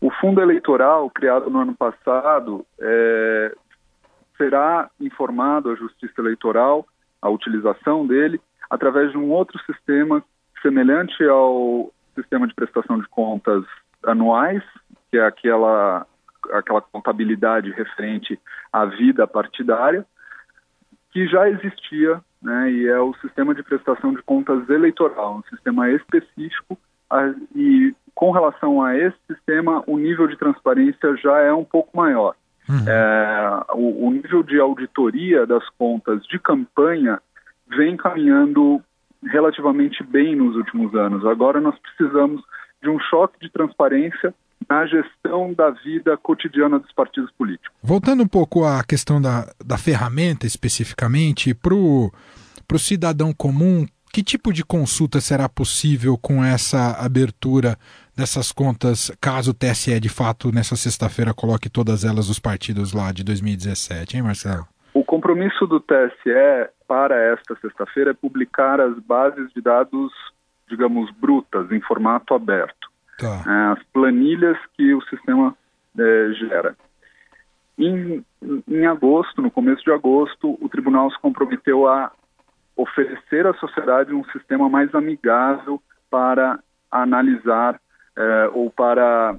O 0.00 0.10
fundo 0.20 0.40
eleitoral, 0.40 1.08
criado 1.10 1.48
no 1.48 1.60
ano 1.60 1.76
passado, 1.76 2.66
é, 2.80 3.54
será 4.36 4.90
informado 5.00 5.70
à 5.70 5.76
Justiça 5.76 6.20
Eleitoral, 6.20 6.84
a 7.22 7.30
utilização 7.30 8.06
dele, 8.06 8.40
através 8.68 9.12
de 9.12 9.16
um 9.16 9.30
outro 9.30 9.58
sistema 9.64 10.22
semelhante 10.60 11.24
ao 11.24 11.92
sistema 12.14 12.46
de 12.46 12.54
prestação 12.54 12.98
de 12.98 13.08
contas 13.08 13.64
anuais, 14.04 14.62
que 15.10 15.16
é 15.16 15.24
aquela, 15.24 16.06
aquela 16.52 16.80
contabilidade 16.80 17.70
referente 17.70 18.38
à 18.72 18.84
vida 18.84 19.26
partidária, 19.26 20.04
que 21.12 21.26
já 21.28 21.48
existia, 21.48 22.20
né, 22.40 22.70
e 22.70 22.86
é 22.86 22.98
o 22.98 23.14
sistema 23.14 23.54
de 23.54 23.62
prestação 23.62 24.12
de 24.12 24.22
contas 24.22 24.68
eleitoral, 24.68 25.36
um 25.36 25.42
sistema 25.54 25.90
específico, 25.90 26.78
e 27.54 27.94
com 28.14 28.30
relação 28.30 28.82
a 28.82 28.96
esse 28.96 29.16
sistema, 29.30 29.82
o 29.86 29.98
nível 29.98 30.26
de 30.26 30.36
transparência 30.36 31.16
já 31.16 31.38
é 31.40 31.52
um 31.52 31.64
pouco 31.64 31.94
maior. 31.96 32.34
Uhum. 32.68 32.84
É, 32.86 33.64
o, 33.74 34.06
o 34.06 34.10
nível 34.12 34.42
de 34.42 34.58
auditoria 34.58 35.46
das 35.46 35.68
contas 35.78 36.22
de 36.26 36.38
campanha 36.38 37.20
vem 37.68 37.96
caminhando 37.96 38.80
relativamente 39.24 40.02
bem 40.02 40.36
nos 40.36 40.56
últimos 40.56 40.94
anos. 40.94 41.24
Agora 41.26 41.60
nós 41.60 41.74
precisamos 41.78 42.42
de 42.82 42.88
um 42.88 42.98
choque 42.98 43.38
de 43.40 43.50
transparência 43.50 44.34
na 44.68 44.86
gestão 44.86 45.52
da 45.52 45.70
vida 45.70 46.16
cotidiana 46.16 46.78
dos 46.78 46.92
partidos 46.92 47.30
políticos. 47.32 47.70
Voltando 47.82 48.22
um 48.22 48.28
pouco 48.28 48.64
à 48.64 48.82
questão 48.84 49.20
da, 49.20 49.52
da 49.64 49.76
ferramenta 49.76 50.46
especificamente, 50.46 51.54
para 51.54 51.74
o 51.74 52.10
cidadão 52.78 53.32
comum, 53.32 53.86
que 54.12 54.22
tipo 54.22 54.52
de 54.52 54.64
consulta 54.64 55.20
será 55.20 55.48
possível 55.48 56.18
com 56.18 56.44
essa 56.44 56.92
abertura 56.92 57.78
dessas 58.16 58.52
contas, 58.52 59.10
caso 59.20 59.50
o 59.50 59.54
TSE 59.54 59.98
de 59.98 60.08
fato 60.08 60.52
nessa 60.52 60.76
sexta-feira 60.76 61.34
coloque 61.34 61.68
todas 61.68 62.04
elas 62.04 62.28
os 62.28 62.38
partidos 62.38 62.92
lá 62.92 63.12
de 63.12 63.24
2017, 63.24 64.16
hein, 64.16 64.22
Marcelo? 64.22 64.66
O 64.94 65.04
compromisso 65.04 65.66
do 65.66 65.80
TSE 65.80 66.70
para 66.86 67.16
esta 67.32 67.56
sexta-feira 67.56 68.10
é 68.10 68.14
publicar 68.14 68.80
as 68.80 68.98
bases 68.98 69.50
de 69.54 69.62
dados, 69.62 70.12
digamos, 70.68 71.10
brutas, 71.12 71.70
em 71.72 71.80
formato 71.80 72.34
aberto. 72.34 72.90
Tá. 73.18 73.42
É, 73.46 73.72
as 73.72 73.82
planilhas 73.92 74.58
que 74.76 74.94
o 74.94 75.00
sistema 75.02 75.56
é, 75.98 76.32
gera. 76.34 76.76
Em, 77.78 78.22
em 78.68 78.86
agosto, 78.86 79.40
no 79.40 79.50
começo 79.50 79.82
de 79.82 79.90
agosto, 79.90 80.58
o 80.60 80.68
tribunal 80.68 81.10
se 81.10 81.18
comprometeu 81.20 81.88
a 81.88 82.12
oferecer 82.76 83.46
à 83.46 83.54
sociedade 83.54 84.12
um 84.12 84.24
sistema 84.26 84.68
mais 84.68 84.94
amigável 84.94 85.82
para 86.10 86.58
analisar 86.90 87.80
é, 88.16 88.50
ou 88.52 88.70
para 88.70 89.36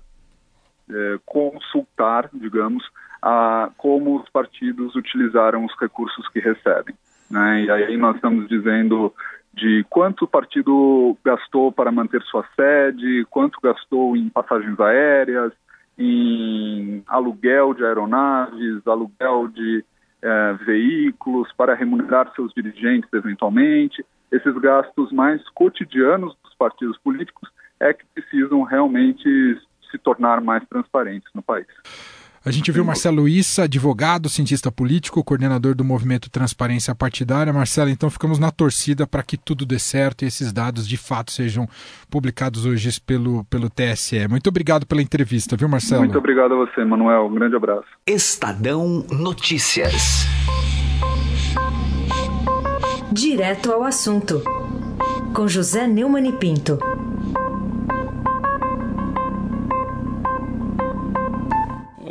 é, 0.90 1.20
consultar, 1.26 2.30
digamos, 2.34 2.84
a 3.22 3.70
como 3.78 4.18
os 4.20 4.30
partidos 4.30 4.96
utilizaram 4.96 5.66
os 5.66 5.74
recursos 5.80 6.28
que 6.30 6.40
recebem. 6.40 6.96
Né? 7.30 7.64
E 7.64 7.72
aí 7.72 7.98
nós 7.98 8.16
estamos 8.16 8.48
dizendo 8.48 9.14
de 9.54 9.86
quanto 9.90 10.26
o 10.26 10.28
partido 10.28 11.16
gastou 11.24 11.72
para 11.72 11.92
manter 11.92 12.22
sua 12.24 12.44
sede, 12.56 13.26
quanto 13.30 13.60
gastou 13.62 14.18
em 14.18 14.28
passagens 14.28 14.80
aéreas, 14.80 15.54
em 15.98 17.04
aluguel 17.08 17.74
de 17.74 17.86
aeronaves, 17.86 18.86
aluguel 18.88 19.48
de 19.48 19.86
é, 20.22 20.54
veículos, 20.66 21.52
para 21.54 21.76
remunerar 21.76 22.32
seus 22.36 22.52
dirigentes 22.54 23.12
eventualmente. 23.14 24.04
Esses 24.32 24.58
gastos 24.58 25.12
mais 25.12 25.42
cotidianos 25.50 26.36
dos 26.44 26.56
partidos 26.56 26.98
políticos 26.98 27.50
é 27.84 27.94
que 27.94 28.06
precisam 28.14 28.64
realmente 28.64 29.28
se 29.92 29.98
tornar 29.98 30.42
mais 30.42 30.64
transparentes 30.68 31.30
no 31.34 31.42
país. 31.42 31.68
A 32.46 32.52
gente 32.52 32.74
viu 32.74 32.84
Marcelo 32.84 33.26
Issa, 33.26 33.64
advogado, 33.64 34.28
cientista 34.28 34.70
político, 34.70 35.24
coordenador 35.24 35.74
do 35.74 35.84
movimento 35.84 36.30
Transparência 36.30 36.94
Partidária. 36.94 37.54
Marcelo, 37.54 37.90
então 37.90 38.10
ficamos 38.10 38.38
na 38.38 38.52
torcida 38.52 39.08
para 39.08 39.24
que 39.24 39.38
tudo 39.38 39.66
dê 39.66 39.80
certo 39.80 40.24
e 40.24 40.28
esses 40.28 40.52
dados 40.52 40.86
de 40.86 40.98
fato 40.98 41.32
sejam 41.32 41.66
publicados 42.12 42.66
hoje 42.66 43.00
pelo, 43.00 43.46
pelo 43.46 43.70
TSE. 43.70 44.28
Muito 44.28 44.48
obrigado 44.48 44.86
pela 44.86 45.02
entrevista, 45.02 45.56
viu, 45.56 45.70
Marcelo? 45.70 46.02
Muito 46.02 46.18
obrigado 46.18 46.54
a 46.54 46.58
você, 46.58 46.84
Manuel. 46.84 47.28
Um 47.28 47.36
grande 47.36 47.56
abraço. 47.56 47.88
Estadão 48.06 49.06
Notícias. 49.10 50.28
Direto 53.10 53.72
ao 53.72 53.84
assunto. 53.84 54.44
Com 55.34 55.48
José 55.48 55.88
Neumann 55.88 56.28
e 56.28 56.34
Pinto. 56.34 56.78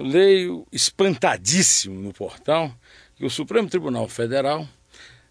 Leio 0.03 0.67
espantadíssimo 0.73 2.01
no 2.01 2.13
portal 2.13 2.75
que 3.17 3.25
o 3.25 3.31
Supremo 3.31 3.69
Tribunal 3.69 4.09
Federal 4.09 4.69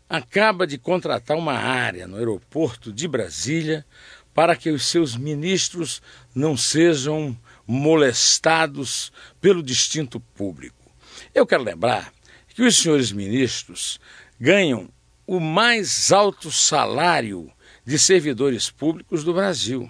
acaba 0.10 0.68
de 0.68 0.78
contratar 0.78 1.38
uma 1.38 1.54
área 1.54 2.08
no 2.08 2.18
aeroporto 2.18 2.92
de 2.92 3.08
Brasília 3.08 3.86
para 4.34 4.56
que 4.56 4.70
os 4.70 4.86
seus 4.86 5.16
ministros 5.16 6.01
não 6.34 6.56
sejam 6.56 7.38
molestados 7.68 9.12
pelo 9.40 9.62
distinto 9.62 10.20
público. 10.20 10.92
Eu 11.34 11.46
quero 11.46 11.63
lembrar 11.63 12.12
que 12.50 12.63
os 12.63 12.78
senhores 12.78 13.12
ministros 13.12 14.00
ganham 14.40 14.90
o 15.25 15.40
mais 15.40 16.12
alto 16.12 16.51
salário 16.51 17.51
de 17.86 17.98
servidores 17.98 18.70
públicos 18.70 19.24
do 19.24 19.34
Brasil. 19.34 19.90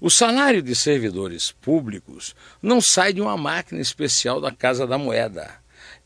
O 0.00 0.08
salário 0.08 0.62
de 0.62 0.74
servidores 0.74 1.52
públicos 1.52 2.34
não 2.62 2.80
sai 2.80 3.12
de 3.12 3.20
uma 3.20 3.36
máquina 3.36 3.82
especial 3.82 4.40
da 4.40 4.50
Casa 4.50 4.86
da 4.86 4.96
Moeda. 4.96 5.60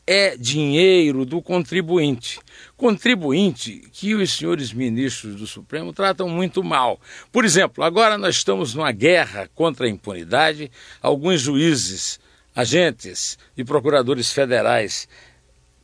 É 0.05 0.35
dinheiro 0.35 1.25
do 1.25 1.41
contribuinte. 1.41 2.41
Contribuinte 2.75 3.87
que 3.93 4.13
os 4.13 4.33
senhores 4.33 4.73
ministros 4.73 5.37
do 5.37 5.47
Supremo 5.47 5.93
tratam 5.93 6.27
muito 6.27 6.61
mal. 6.61 6.99
Por 7.31 7.45
exemplo, 7.45 7.85
agora 7.85 8.17
nós 8.17 8.35
estamos 8.35 8.75
numa 8.75 8.91
guerra 8.91 9.49
contra 9.55 9.85
a 9.85 9.89
impunidade. 9.89 10.69
Alguns 11.01 11.39
juízes, 11.39 12.19
agentes 12.53 13.37
e 13.55 13.63
procuradores 13.63 14.29
federais 14.29 15.07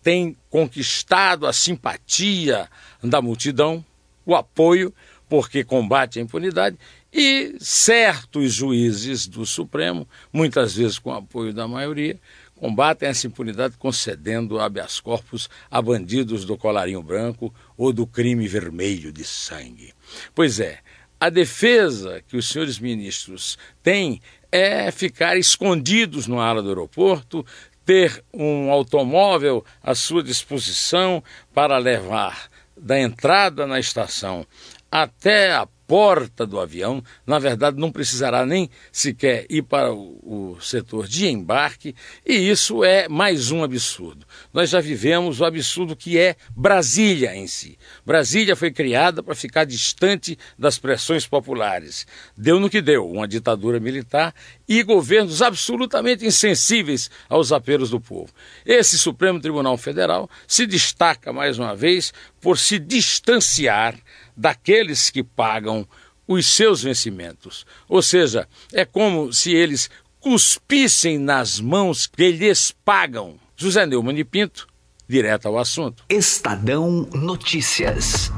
têm 0.04 0.36
conquistado 0.50 1.48
a 1.48 1.54
simpatia 1.54 2.70
da 3.02 3.22
multidão, 3.22 3.86
o 4.26 4.36
apoio, 4.36 4.94
porque 5.30 5.64
combate 5.64 6.20
a 6.20 6.22
impunidade, 6.22 6.78
e 7.14 7.56
certos 7.60 8.54
juízes 8.54 9.28
do 9.28 9.46
Supremo, 9.46 10.08
muitas 10.32 10.76
vezes 10.76 10.98
com 10.98 11.12
apoio 11.12 11.54
da 11.54 11.68
maioria, 11.68 12.18
combatem 12.56 13.10
essa 13.10 13.28
impunidade 13.28 13.76
concedendo 13.78 14.60
habeas 14.60 15.00
corpus 15.00 15.50
a 15.70 15.82
bandidos 15.82 16.46
do 16.46 16.58
colarinho 16.58 17.02
branco 17.02 17.54
ou 17.76 17.92
do 17.92 18.06
crime 18.06 18.48
vermelho 18.48 19.12
de 19.12 19.24
sangue. 19.24 19.94
Pois 20.34 20.60
é, 20.60 20.80
a 21.20 21.30
defesa 21.30 22.24
que 22.28 22.38
os 22.38 22.48
senhores 22.48 22.80
ministros 22.80 23.58
têm 23.84 24.22
é 24.52 24.92
ficar 24.92 25.38
escondidos 25.38 26.28
no 26.28 26.40
ala 26.40 26.62
do 26.62 26.70
aeroporto, 26.70 27.46
ter 27.86 28.24
um 28.34 28.70
automóvel 28.70 29.66
à 29.82 29.96
sua 29.96 30.24
disposição 30.24 31.24
para 31.54 31.78
levar 31.78 32.48
da 32.78 33.00
entrada 33.00 33.68
na 33.68 33.80
estação 33.80 34.46
até 34.92 35.54
a 35.54 35.68
porta 35.92 36.46
do 36.46 36.58
avião, 36.58 37.04
na 37.28 37.38
verdade 37.38 37.78
não 37.78 37.92
precisará 37.92 38.46
nem 38.46 38.70
sequer 38.94 39.46
ir 39.50 39.62
para 39.62 39.94
o, 39.94 40.54
o, 40.56 40.62
setor 40.62 41.06
de 41.06 41.28
embarque, 41.28 41.94
e 42.26 42.50
isso 42.50 42.82
é 42.82 43.10
mais 43.10 43.52
um 43.52 43.62
absurdo. 43.62 44.26
Nós 44.54 44.70
já 44.70 44.80
vivemos 44.80 45.42
o 45.42 45.46
absurdo 45.46 45.94
que 45.94 46.18
é 46.18 46.38
Brasília 46.56 47.36
em 47.36 47.46
si. 47.46 47.78
Brasília 48.06 48.56
foi 48.56 48.72
criada 48.72 49.22
para 49.22 49.36
ficar 49.36 49.66
distante 49.66 50.40
das 50.58 50.80
pressões 50.80 51.28
populares. 51.28 52.08
Deu 52.38 52.58
no 52.58 52.70
que 52.70 52.82
deu, 52.82 53.06
uma 53.10 53.28
ditadura 53.28 53.78
militar 53.78 54.34
e 54.70 54.84
governos 54.84 55.42
absolutamente 55.42 56.26
insensíveis 56.26 57.12
aos 57.28 57.52
apelos 57.52 57.90
do 57.90 58.00
povo. 58.00 58.32
Esse 58.66 58.98
Supremo 58.98 59.42
Tribunal 59.42 59.76
Federal 59.76 60.30
se 60.48 60.66
destaca 60.66 61.34
mais 61.34 61.60
uma 61.60 61.76
vez 61.76 62.14
por 62.40 62.58
se 62.58 62.80
distanciar 62.80 63.94
daqueles 64.36 65.10
que 65.10 65.24
pagam 65.24 65.88
os 66.28 66.48
seus 66.48 66.82
vencimentos. 66.82 67.66
Ou 67.88 68.02
seja, 68.02 68.48
é 68.72 68.86
como 68.86 69.34
se 69.34 69.52
eles 69.52 69.90
cuspissem 70.20 71.18
nas 71.18 71.60
mãos 71.60 72.08
que 72.08 72.32
lhes 72.32 72.74
pagam. 72.86 73.36
José 73.56 73.86
Neumann 73.86 74.16
de 74.16 74.24
Pinto, 74.24 74.68
direto 75.08 75.48
ao 75.48 75.58
assunto. 75.58 76.04
Estadão 76.10 77.08
Notícias. 77.14 78.32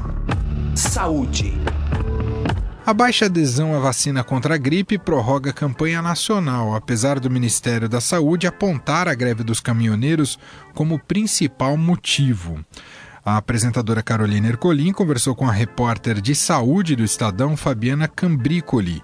Saúde. 0.74 1.52
A 2.86 2.92
baixa 2.92 3.24
adesão 3.24 3.74
à 3.74 3.78
vacina 3.78 4.22
contra 4.22 4.56
a 4.56 4.58
gripe 4.58 4.98
prorroga 4.98 5.48
a 5.48 5.54
campanha 5.54 6.02
nacional, 6.02 6.74
apesar 6.74 7.18
do 7.18 7.30
Ministério 7.30 7.88
da 7.88 7.98
Saúde 7.98 8.46
apontar 8.46 9.08
a 9.08 9.14
greve 9.14 9.42
dos 9.42 9.58
caminhoneiros 9.58 10.38
como 10.74 10.98
principal 10.98 11.78
motivo. 11.78 12.62
A 13.24 13.38
apresentadora 13.38 14.02
Carolina 14.02 14.48
Ercolim 14.48 14.92
conversou 14.92 15.34
com 15.34 15.48
a 15.48 15.50
repórter 15.50 16.20
de 16.20 16.34
saúde 16.34 16.94
do 16.94 17.02
Estadão, 17.02 17.56
Fabiana 17.56 18.06
Cambricoli. 18.06 19.02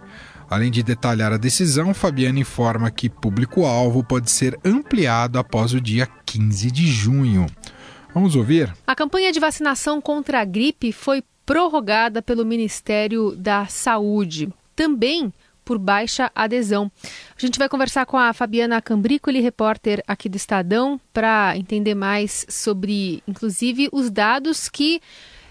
Além 0.51 0.71
de 0.71 0.83
detalhar 0.83 1.33
a 1.33 1.39
decisão, 1.39 1.95
Fabiana 1.95 2.39
informa 2.39 2.91
que 2.91 3.09
público-alvo 3.09 4.05
pode 4.05 4.31
ser 4.31 4.59
ampliado 4.63 5.39
após 5.39 5.73
o 5.73 5.81
dia 5.81 6.07
15 6.27 6.71
de 6.71 6.87
junho. 6.87 7.47
Vamos 8.13 8.37
ouvir? 8.37 8.71
A 8.87 8.95
campanha 8.95 9.33
de 9.33 9.41
vacinação 9.41 10.03
contra 10.03 10.43
a 10.43 10.45
gripe 10.45 10.93
foi 10.93 11.25
prorrogada 11.47 12.21
pelo 12.21 12.45
Ministério 12.45 13.35
da 13.35 13.65
Saúde. 13.69 14.53
Também 14.77 15.33
por 15.71 15.79
baixa 15.79 16.33
adesão. 16.35 16.91
A 17.05 17.41
gente 17.41 17.57
vai 17.57 17.69
conversar 17.69 18.05
com 18.05 18.17
a 18.17 18.33
Fabiana 18.33 18.83
Cambricoli, 18.83 19.39
repórter 19.39 20.03
aqui 20.05 20.29
do 20.29 20.37
Estadão, 20.37 21.01
para 21.13 21.57
entender 21.57 21.95
mais 21.95 22.45
sobre, 22.49 23.23
inclusive, 23.25 23.89
os 23.93 24.11
dados 24.11 24.69
que 24.69 25.01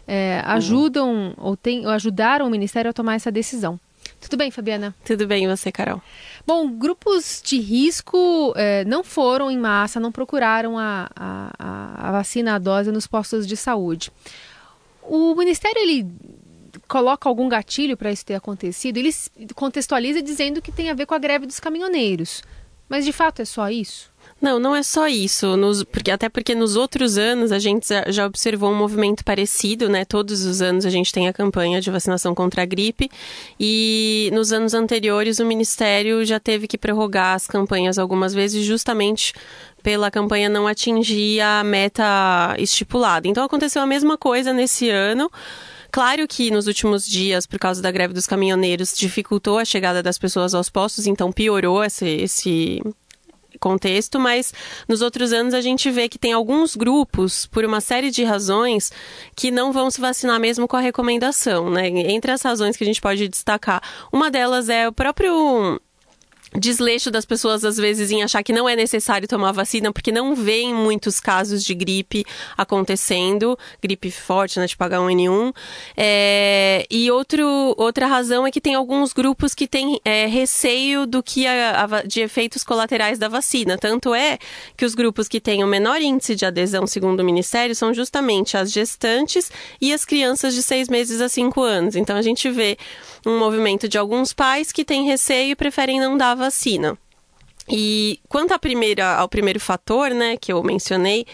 é, 0.05 0.41
ajudam 0.43 1.33
ou, 1.37 1.55
tem, 1.55 1.85
ou 1.85 1.91
ajudaram 1.93 2.45
o 2.45 2.49
Ministério 2.49 2.91
a 2.91 2.93
tomar 2.93 3.15
essa 3.15 3.31
decisão. 3.31 3.79
Tudo 4.19 4.35
bem, 4.35 4.51
Fabiana? 4.51 4.93
Tudo 5.05 5.25
bem, 5.25 5.45
e 5.45 5.47
você, 5.47 5.71
Carol? 5.71 6.01
Bom, 6.45 6.69
grupos 6.69 7.41
de 7.41 7.57
risco 7.57 8.51
é, 8.57 8.83
não 8.83 9.05
foram 9.05 9.49
em 9.49 9.57
massa, 9.57 10.01
não 10.01 10.11
procuraram 10.11 10.77
a, 10.77 11.09
a, 11.15 12.09
a 12.09 12.11
vacina, 12.11 12.55
a 12.55 12.59
dose 12.59 12.91
nos 12.91 13.07
postos 13.07 13.47
de 13.47 13.55
saúde. 13.55 14.11
O 15.01 15.33
Ministério, 15.33 15.79
ele 15.81 16.05
coloca 16.89 17.29
algum 17.29 17.47
gatilho 17.47 17.95
para 17.95 18.11
isso 18.11 18.25
ter 18.25 18.33
acontecido, 18.33 18.97
ele 18.97 19.13
contextualiza 19.55 20.21
dizendo 20.21 20.61
que 20.61 20.71
tem 20.71 20.89
a 20.89 20.93
ver 20.95 21.05
com 21.05 21.13
a 21.13 21.19
greve 21.19 21.45
dos 21.45 21.59
caminhoneiros. 21.59 22.41
Mas 22.89 23.05
de 23.05 23.11
fato 23.11 23.41
é 23.43 23.45
só 23.45 23.69
isso? 23.69 24.09
Não, 24.41 24.57
não 24.57 24.75
é 24.75 24.81
só 24.81 25.07
isso, 25.07 25.55
nos, 25.55 25.83
porque 25.83 26.09
até 26.09 26.27
porque 26.29 26.55
nos 26.55 26.75
outros 26.75 27.17
anos 27.17 27.51
a 27.51 27.59
gente 27.59 27.87
já 28.07 28.25
observou 28.25 28.71
um 28.71 28.75
movimento 28.75 29.23
parecido, 29.23 29.87
né? 29.89 30.05
Todos 30.05 30.45
os 30.45 30.61
anos 30.61 30.85
a 30.85 30.89
gente 30.89 31.11
tem 31.11 31.27
a 31.27 31.33
campanha 31.33 31.79
de 31.79 31.91
vacinação 31.91 32.33
contra 32.33 32.63
a 32.63 32.65
gripe 32.65 33.11
e 33.59 34.29
nos 34.33 34.51
anos 34.51 34.73
anteriores 34.73 35.39
o 35.39 35.45
Ministério 35.45 36.25
já 36.25 36.39
teve 36.39 36.67
que 36.67 36.77
prorrogar 36.77 37.35
as 37.35 37.47
campanhas 37.47 37.99
algumas 37.99 38.33
vezes 38.33 38.65
justamente 38.65 39.33
pela 39.83 40.09
campanha 40.09 40.49
não 40.49 40.65
atingir 40.65 41.41
a 41.41 41.63
meta 41.63 42.55
estipulada. 42.57 43.27
Então 43.27 43.43
aconteceu 43.43 43.81
a 43.81 43.85
mesma 43.85 44.17
coisa 44.17 44.53
nesse 44.53 44.89
ano. 44.89 45.29
Claro 45.91 46.27
que 46.27 46.51
nos 46.51 46.67
últimos 46.67 47.07
dias, 47.07 47.45
por 47.45 47.59
causa 47.59 47.81
da 47.81 47.91
greve 47.91 48.13
dos 48.13 48.27
caminhoneiros, 48.27 48.93
dificultou 48.95 49.57
a 49.57 49.65
chegada 49.65 50.03
das 50.03 50.17
pessoas 50.17 50.53
aos 50.53 50.69
postos, 50.69 51.07
então 51.07 51.31
piorou 51.31 51.83
esse, 51.83 52.07
esse 52.07 52.81
contexto, 53.59 54.19
mas 54.19 54.53
nos 54.87 55.01
outros 55.01 55.33
anos 55.33 55.53
a 55.53 55.61
gente 55.61 55.89
vê 55.91 56.07
que 56.07 56.17
tem 56.17 56.33
alguns 56.33 56.75
grupos, 56.75 57.45
por 57.45 57.65
uma 57.65 57.81
série 57.81 58.11
de 58.11 58.23
razões, 58.23 58.91
que 59.35 59.51
não 59.51 59.71
vão 59.71 59.89
se 59.91 59.99
vacinar 59.99 60.39
mesmo 60.39 60.67
com 60.67 60.77
a 60.77 60.81
recomendação, 60.81 61.69
né? 61.69 61.87
Entre 61.87 62.31
as 62.31 62.41
razões 62.41 62.77
que 62.77 62.83
a 62.83 62.87
gente 62.87 63.01
pode 63.01 63.27
destacar, 63.27 63.81
uma 64.11 64.29
delas 64.31 64.69
é 64.69 64.87
o 64.87 64.93
próprio 64.93 65.79
desleixo 66.57 67.11
das 67.11 67.25
pessoas 67.25 67.63
às 67.63 67.77
vezes 67.77 68.11
em 68.11 68.23
achar 68.23 68.43
que 68.43 68.51
não 68.51 68.67
é 68.67 68.75
necessário 68.75 69.27
tomar 69.27 69.51
vacina 69.51 69.91
porque 69.91 70.11
não 70.11 70.35
vêem 70.35 70.73
muitos 70.73 71.19
casos 71.19 71.63
de 71.63 71.73
gripe 71.73 72.25
acontecendo, 72.57 73.57
gripe 73.81 74.09
forte, 74.11 74.59
né, 74.59 74.67
tipo 74.67 74.83
H1N1. 74.83 75.53
É, 75.95 76.85
e 76.89 77.11
outro, 77.11 77.75
outra 77.77 78.07
razão 78.07 78.47
é 78.47 78.51
que 78.51 78.61
tem 78.61 78.75
alguns 78.75 79.13
grupos 79.13 79.53
que 79.53 79.67
têm 79.67 79.99
é, 80.03 80.25
receio 80.25 81.05
do 81.05 81.21
que 81.21 81.45
a, 81.45 81.83
a, 81.83 82.01
de 82.03 82.21
efeitos 82.21 82.63
colaterais 82.63 83.19
da 83.19 83.27
vacina. 83.27 83.77
Tanto 83.77 84.13
é 84.13 84.37
que 84.75 84.85
os 84.85 84.95
grupos 84.95 85.27
que 85.27 85.39
têm 85.39 85.63
o 85.63 85.67
menor 85.67 86.01
índice 86.01 86.35
de 86.35 86.45
adesão, 86.45 86.87
segundo 86.87 87.19
o 87.19 87.25
Ministério, 87.25 87.75
são 87.75 87.93
justamente 87.93 88.57
as 88.57 88.71
gestantes 88.71 89.51
e 89.79 89.93
as 89.93 90.05
crianças 90.05 90.53
de 90.53 90.63
seis 90.63 90.89
meses 90.89 91.21
a 91.21 91.29
cinco 91.29 91.61
anos. 91.61 91.95
Então 91.95 92.15
a 92.15 92.21
gente 92.21 92.49
vê 92.49 92.77
um 93.25 93.37
movimento 93.37 93.87
de 93.87 93.97
alguns 93.97 94.33
pais 94.33 94.71
que 94.71 94.85
têm 94.85 95.05
receio 95.05 95.51
e 95.51 95.55
preferem 95.55 95.99
não 95.99 96.17
dar 96.17 96.38
vacina. 96.39 96.97
E 97.71 98.19
quanto 98.27 98.53
à 98.53 98.59
primeira, 98.59 99.15
ao 99.15 99.29
primeiro 99.29 99.59
fator, 99.59 100.09
né, 100.09 100.37
que 100.37 100.51
eu 100.51 100.63
mencionei, 100.63 101.25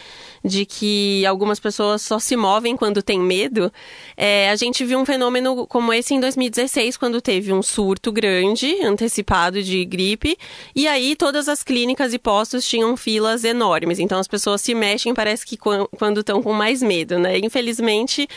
de 0.44 0.66
que 0.66 1.26
algumas 1.26 1.60
pessoas 1.60 2.02
só 2.02 2.20
se 2.20 2.36
movem 2.36 2.78
quando 2.78 3.02
tem 3.02 3.20
medo, 3.20 3.72
é, 4.16 4.50
a 4.50 4.56
gente 4.56 4.86
viu 4.86 5.00
um 5.00 5.06
fenômeno 5.06 5.66
como 5.66 5.92
esse 5.92 6.14
em 6.14 6.20
2016, 6.20 6.98
quando 6.98 7.20
teve 7.20 7.52
um 7.52 7.64
surto 7.64 8.12
grande, 8.12 8.80
antecipado 8.84 9.64
de 9.64 9.84
gripe, 9.86 10.38
e 10.76 10.88
aí 10.88 11.16
todas 11.16 11.50
as 11.50 11.64
clínicas 11.64 12.14
e 12.14 12.20
postos 12.20 12.68
tinham 12.68 12.96
filas 12.96 13.44
enormes. 13.44 13.98
Então 13.98 14.20
as 14.20 14.28
pessoas 14.28 14.62
se 14.62 14.76
mexem, 14.76 15.14
parece 15.14 15.46
que 15.46 15.58
quando 15.58 16.20
estão 16.20 16.44
com 16.44 16.54
mais 16.54 16.84
medo, 16.84 17.18
né? 17.18 17.40
Infelizmente, 17.40 18.28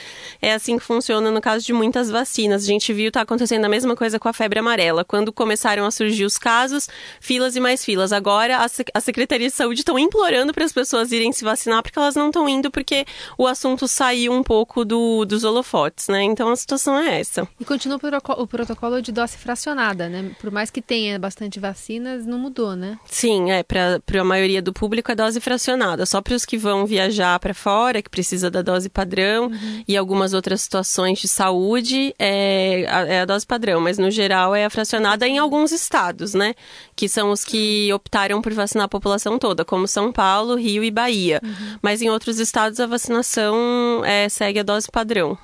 é 0.41 0.53
assim 0.55 0.79
que 0.79 0.85
funciona 0.85 1.31
no 1.31 1.41
caso 1.41 1.65
de 1.67 1.73
muitas 1.73 2.11
vacinas. 2.11 2.63
A 2.63 2.67
gente 2.67 2.93
viu 2.93 3.13
tá 3.13 3.21
acontecendo 3.21 3.65
a 3.65 3.69
mesma 3.69 3.95
coisa 3.95 4.19
com 4.19 4.29
a 4.29 4.33
febre 4.33 4.59
amarela. 4.59 5.05
Quando 5.05 5.33
começaram 5.33 5.85
a 5.85 5.91
surgir 5.91 6.25
os 6.25 6.39
casos, 6.39 6.89
filas 7.21 7.55
e 7.55 7.61
mais 7.61 7.85
filas. 7.89 8.13
Agora 8.13 8.59
a 8.93 9.01
Secretaria 9.01 9.49
de 9.49 9.55
Saúde 9.55 9.81
estão 9.81 9.99
implorando 9.99 10.53
para 10.53 10.63
as 10.63 10.73
pessoas 10.73 11.11
irem 11.11 11.33
se 11.33 11.43
vacinar 11.43 11.83
porque 11.83 11.99
elas 11.99 12.15
não 12.15 12.27
estão 12.27 12.47
indo 12.47 12.71
porque 12.71 13.07
o 13.39 13.47
assunto 13.47 13.89
saiu 13.89 14.31
um 14.31 14.43
pouco 14.43 14.85
do, 14.85 15.25
dos 15.25 15.43
holofotes, 15.43 16.09
né? 16.09 16.23
Então 16.23 16.51
a 16.51 16.57
situação 16.57 16.99
é 16.99 17.19
essa. 17.19 17.49
E 17.59 17.65
continua 17.65 17.99
o 18.37 18.47
protocolo 18.47 19.01
de 19.01 19.11
dose 19.11 19.39
fracionada, 19.39 20.07
né? 20.07 20.33
Por 20.39 20.51
mais 20.51 20.71
que 20.71 20.83
tenha 20.83 21.19
bastante 21.19 21.59
vacinas, 21.59 22.27
não 22.27 22.39
mudou, 22.39 22.77
né? 22.77 22.99
Sim, 23.07 23.51
é. 23.51 23.63
Para 23.63 24.03
a 24.21 24.25
maioria 24.25 24.61
do 24.61 24.75
público 24.75 25.11
é 25.11 25.15
dose 25.15 25.41
fracionada. 25.41 26.05
Só 26.05 26.21
para 26.21 26.35
os 26.35 26.45
que 26.45 26.59
vão 26.59 26.85
viajar 26.85 27.39
para 27.41 27.55
fora, 27.55 28.03
que 28.03 28.11
precisa 28.11 28.51
da 28.51 28.61
dose 28.61 28.91
padrão, 28.91 29.47
uhum. 29.47 29.85
e 29.89 29.97
algumas 29.97 30.35
outras 30.35 30.61
situações 30.61 31.19
de 31.21 31.29
saúde, 31.29 32.15
é 32.19 32.85
a, 32.87 33.07
é 33.07 33.21
a 33.23 33.25
dose 33.25 33.47
padrão. 33.47 33.81
Mas 33.81 33.97
no 33.97 34.11
geral 34.11 34.55
é 34.55 34.67
a 34.67 34.71
fracionada 34.71 35.27
em 35.27 35.39
alguns 35.39 35.73
estados, 35.73 36.35
né? 36.35 36.55
Que 36.95 37.09
são 37.09 37.31
os 37.31 37.45
que 37.45 37.68
optaram 37.93 38.41
por 38.43 38.53
vacinar 38.53 38.85
a 38.87 38.89
população 38.89 39.39
toda, 39.39 39.65
como 39.65 39.87
São 39.87 40.13
Paulo, 40.13 40.57
Rio 40.57 40.85
e 40.85 40.91
Bahia. 40.91 41.41
Uhum. 41.43 41.79
Mas 41.83 42.03
em 42.03 42.11
outros 42.11 42.39
estados 42.39 42.81
a 42.81 42.87
vacinação 42.87 44.03
é, 44.05 44.29
segue 44.29 44.61
a 44.61 44.63
dose 44.63 44.91
padrão. 44.91 45.37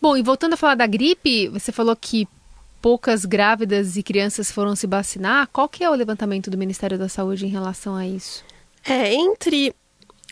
Bom, 0.00 0.16
e 0.16 0.22
voltando 0.22 0.54
a 0.54 0.56
falar 0.56 0.74
da 0.74 0.86
gripe, 0.86 1.48
você 1.48 1.72
falou 1.72 1.96
que 1.96 2.28
poucas 2.82 3.24
grávidas 3.24 3.96
e 3.96 4.02
crianças 4.02 4.50
foram 4.50 4.76
se 4.76 4.86
vacinar. 4.86 5.48
Qual 5.50 5.68
que 5.68 5.82
é 5.82 5.88
o 5.88 5.94
levantamento 5.94 6.50
do 6.50 6.58
Ministério 6.58 6.98
da 6.98 7.08
Saúde 7.08 7.46
em 7.46 7.48
relação 7.48 7.96
a 7.96 8.06
isso? 8.06 8.44
É, 8.84 9.14
entre 9.14 9.74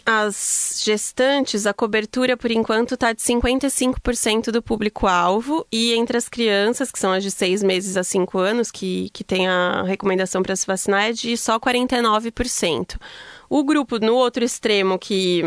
as 0.04 0.82
gestantes, 0.84 1.66
a 1.66 1.72
cobertura 1.72 2.36
por 2.36 2.50
enquanto 2.50 2.94
está 2.94 3.12
de 3.12 3.22
55% 3.22 4.50
do 4.50 4.62
público-alvo, 4.62 5.66
e 5.70 5.94
entre 5.94 6.16
as 6.16 6.28
crianças, 6.28 6.90
que 6.90 6.98
são 6.98 7.12
as 7.12 7.22
de 7.22 7.30
6 7.30 7.62
meses 7.62 7.96
a 7.96 8.04
5 8.04 8.38
anos, 8.38 8.70
que, 8.70 9.10
que 9.10 9.22
tem 9.24 9.48
a 9.48 9.82
recomendação 9.82 10.42
para 10.42 10.56
se 10.56 10.66
vacinar, 10.66 11.10
é 11.10 11.12
de 11.12 11.36
só 11.36 11.58
49%. 11.58 12.96
O 13.48 13.64
grupo 13.64 13.98
no 13.98 14.14
outro 14.14 14.44
extremo 14.44 14.98
que 14.98 15.42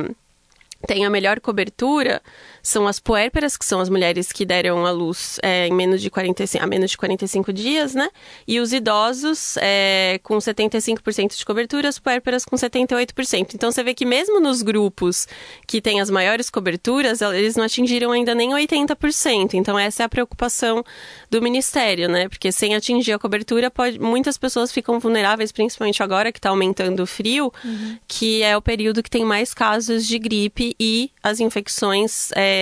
tem 0.85 1.05
a 1.05 1.09
melhor 1.09 1.39
cobertura 1.39 2.21
são 2.65 2.87
as 2.87 2.99
puérperas, 2.99 3.55
que 3.55 3.63
são 3.63 3.79
as 3.79 3.89
mulheres 3.89 4.31
que 4.31 4.43
deram 4.43 4.87
à 4.87 4.91
luz 4.91 5.37
é, 5.43 5.67
em 5.67 5.71
menos 5.71 6.01
de 6.01 6.09
45, 6.09 6.63
a 6.63 6.67
menos 6.67 6.89
de 6.89 6.97
45 6.97 7.53
dias, 7.53 7.93
né? 7.93 8.09
E 8.47 8.59
os 8.59 8.73
idosos 8.73 9.55
é, 9.57 10.19
com 10.23 10.35
75% 10.37 11.37
de 11.37 11.45
cobertura, 11.45 11.87
as 11.87 11.99
puérperas 11.99 12.43
com 12.43 12.55
78%. 12.55 13.53
Então 13.53 13.71
você 13.71 13.83
vê 13.83 13.93
que 13.93 14.03
mesmo 14.03 14.39
nos 14.39 14.63
grupos 14.63 15.27
que 15.67 15.79
têm 15.79 16.01
as 16.01 16.09
maiores 16.09 16.49
coberturas, 16.49 17.21
eles 17.21 17.55
não 17.55 17.65
atingiram 17.65 18.11
ainda 18.11 18.33
nem 18.33 18.49
80%. 18.49 19.53
Então 19.53 19.77
essa 19.77 20.01
é 20.01 20.05
a 20.07 20.09
preocupação 20.09 20.83
do 21.29 21.39
Ministério, 21.43 22.09
né? 22.09 22.27
Porque 22.27 22.51
sem 22.51 22.73
atingir 22.73 23.13
a 23.13 23.19
cobertura, 23.19 23.69
pode, 23.69 23.99
muitas 23.99 24.39
pessoas 24.39 24.71
ficam 24.71 24.99
vulneráveis, 24.99 25.51
principalmente 25.51 26.01
agora 26.01 26.31
que 26.31 26.39
está 26.39 26.49
aumentando 26.49 27.03
o 27.03 27.05
frio, 27.05 27.53
uhum. 27.63 27.99
que 28.07 28.41
é 28.41 28.57
o 28.57 28.61
período 28.61 29.03
que 29.03 29.09
tem 29.09 29.23
mais 29.23 29.53
casos 29.53 30.07
de 30.07 30.17
gripe 30.17 30.75
e 30.79 31.11
as 31.21 31.39
infecções. 31.39 32.31
É, 32.31 32.54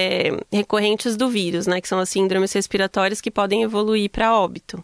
recorrentes 0.52 1.16
do 1.16 1.30
vírus, 1.30 1.68
né? 1.68 1.82
Que 1.82 1.88
são 1.88 2.00
as 2.00 2.10
síndromes 2.10 2.54
respiratórias 2.54 3.22
que 3.22 3.32
podem 3.32 3.64
evoluir 3.64 4.10
para 4.10 4.38
óbito. 4.38 4.84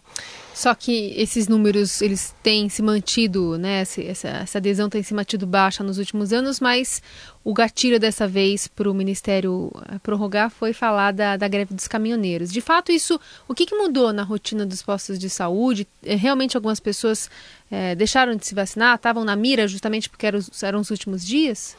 Só 0.60 0.74
que 0.74 1.14
esses 1.16 1.48
números 1.48 2.02
eles 2.02 2.34
têm 2.42 2.68
se 2.68 2.82
mantido, 2.82 3.56
né? 3.56 3.80
Essa, 3.80 4.28
essa 4.28 4.58
adesão 4.58 4.90
tem 4.90 5.02
se 5.02 5.14
mantido 5.14 5.46
baixa 5.46 5.82
nos 5.82 5.96
últimos 5.96 6.34
anos, 6.34 6.60
mas 6.60 7.00
o 7.42 7.54
gatilho 7.54 7.98
dessa 7.98 8.28
vez 8.28 8.68
para 8.68 8.90
o 8.90 8.92
Ministério 8.92 9.72
eh, 9.88 9.98
prorrogar 10.02 10.50
foi 10.50 10.74
falar 10.74 11.12
da, 11.12 11.38
da, 11.38 11.48
greve 11.48 11.72
dos 11.72 11.88
caminhoneiros. 11.88 12.52
De 12.52 12.60
fato, 12.60 12.92
isso, 12.92 13.18
o 13.48 13.54
que, 13.54 13.64
que 13.64 13.74
mudou 13.74 14.12
na 14.12 14.22
rotina 14.22 14.66
dos 14.66 14.82
postos 14.82 15.18
de 15.18 15.30
saúde? 15.30 15.88
Eh, 16.04 16.16
realmente 16.16 16.58
algumas 16.58 16.78
pessoas 16.78 17.30
é, 17.70 17.94
deixaram 17.94 18.36
de 18.36 18.46
se 18.46 18.54
vacinar, 18.54 18.96
estavam 18.96 19.24
na 19.24 19.36
mira 19.36 19.66
justamente 19.66 20.10
porque 20.10 20.26
eram, 20.26 20.40
eram 20.62 20.80
os 20.80 20.90
últimos 20.90 21.24
dias? 21.24 21.74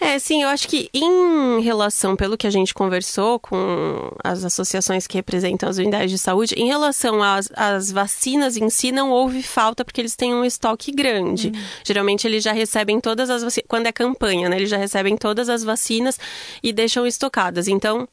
É, 0.00 0.18
sim, 0.18 0.42
eu 0.42 0.48
acho 0.48 0.68
que 0.68 0.90
em 0.92 1.60
relação, 1.60 2.16
pelo 2.16 2.36
que 2.36 2.46
a 2.46 2.50
gente 2.50 2.74
conversou 2.74 3.38
com 3.38 4.10
as 4.22 4.44
associações 4.44 5.06
que 5.06 5.16
representam 5.16 5.68
as 5.68 5.78
unidades 5.78 6.10
de 6.10 6.18
saúde, 6.18 6.54
em 6.56 6.66
relação 6.66 7.22
às, 7.22 7.50
às 7.54 7.90
vacinas 7.90 8.56
em 8.56 8.68
si, 8.68 8.92
não 8.92 9.10
houve 9.10 9.42
falta 9.42 9.84
porque 9.84 10.00
eles 10.00 10.16
têm 10.16 10.34
um 10.34 10.44
estoque 10.44 10.90
grande. 10.92 11.48
Uhum. 11.48 11.62
Geralmente 11.84 12.26
eles 12.26 12.42
já 12.42 12.52
recebem 12.52 13.00
todas 13.00 13.30
as 13.30 13.42
vacinas, 13.42 13.66
quando 13.68 13.86
é 13.86 13.92
campanha, 13.92 14.48
né? 14.48 14.56
Eles 14.56 14.70
já 14.70 14.76
recebem 14.76 15.16
todas 15.16 15.48
as 15.48 15.62
vacinas 15.62 16.18
e 16.62 16.72
deixam 16.72 17.06
estocadas. 17.06 17.68
Então, 17.68 18.08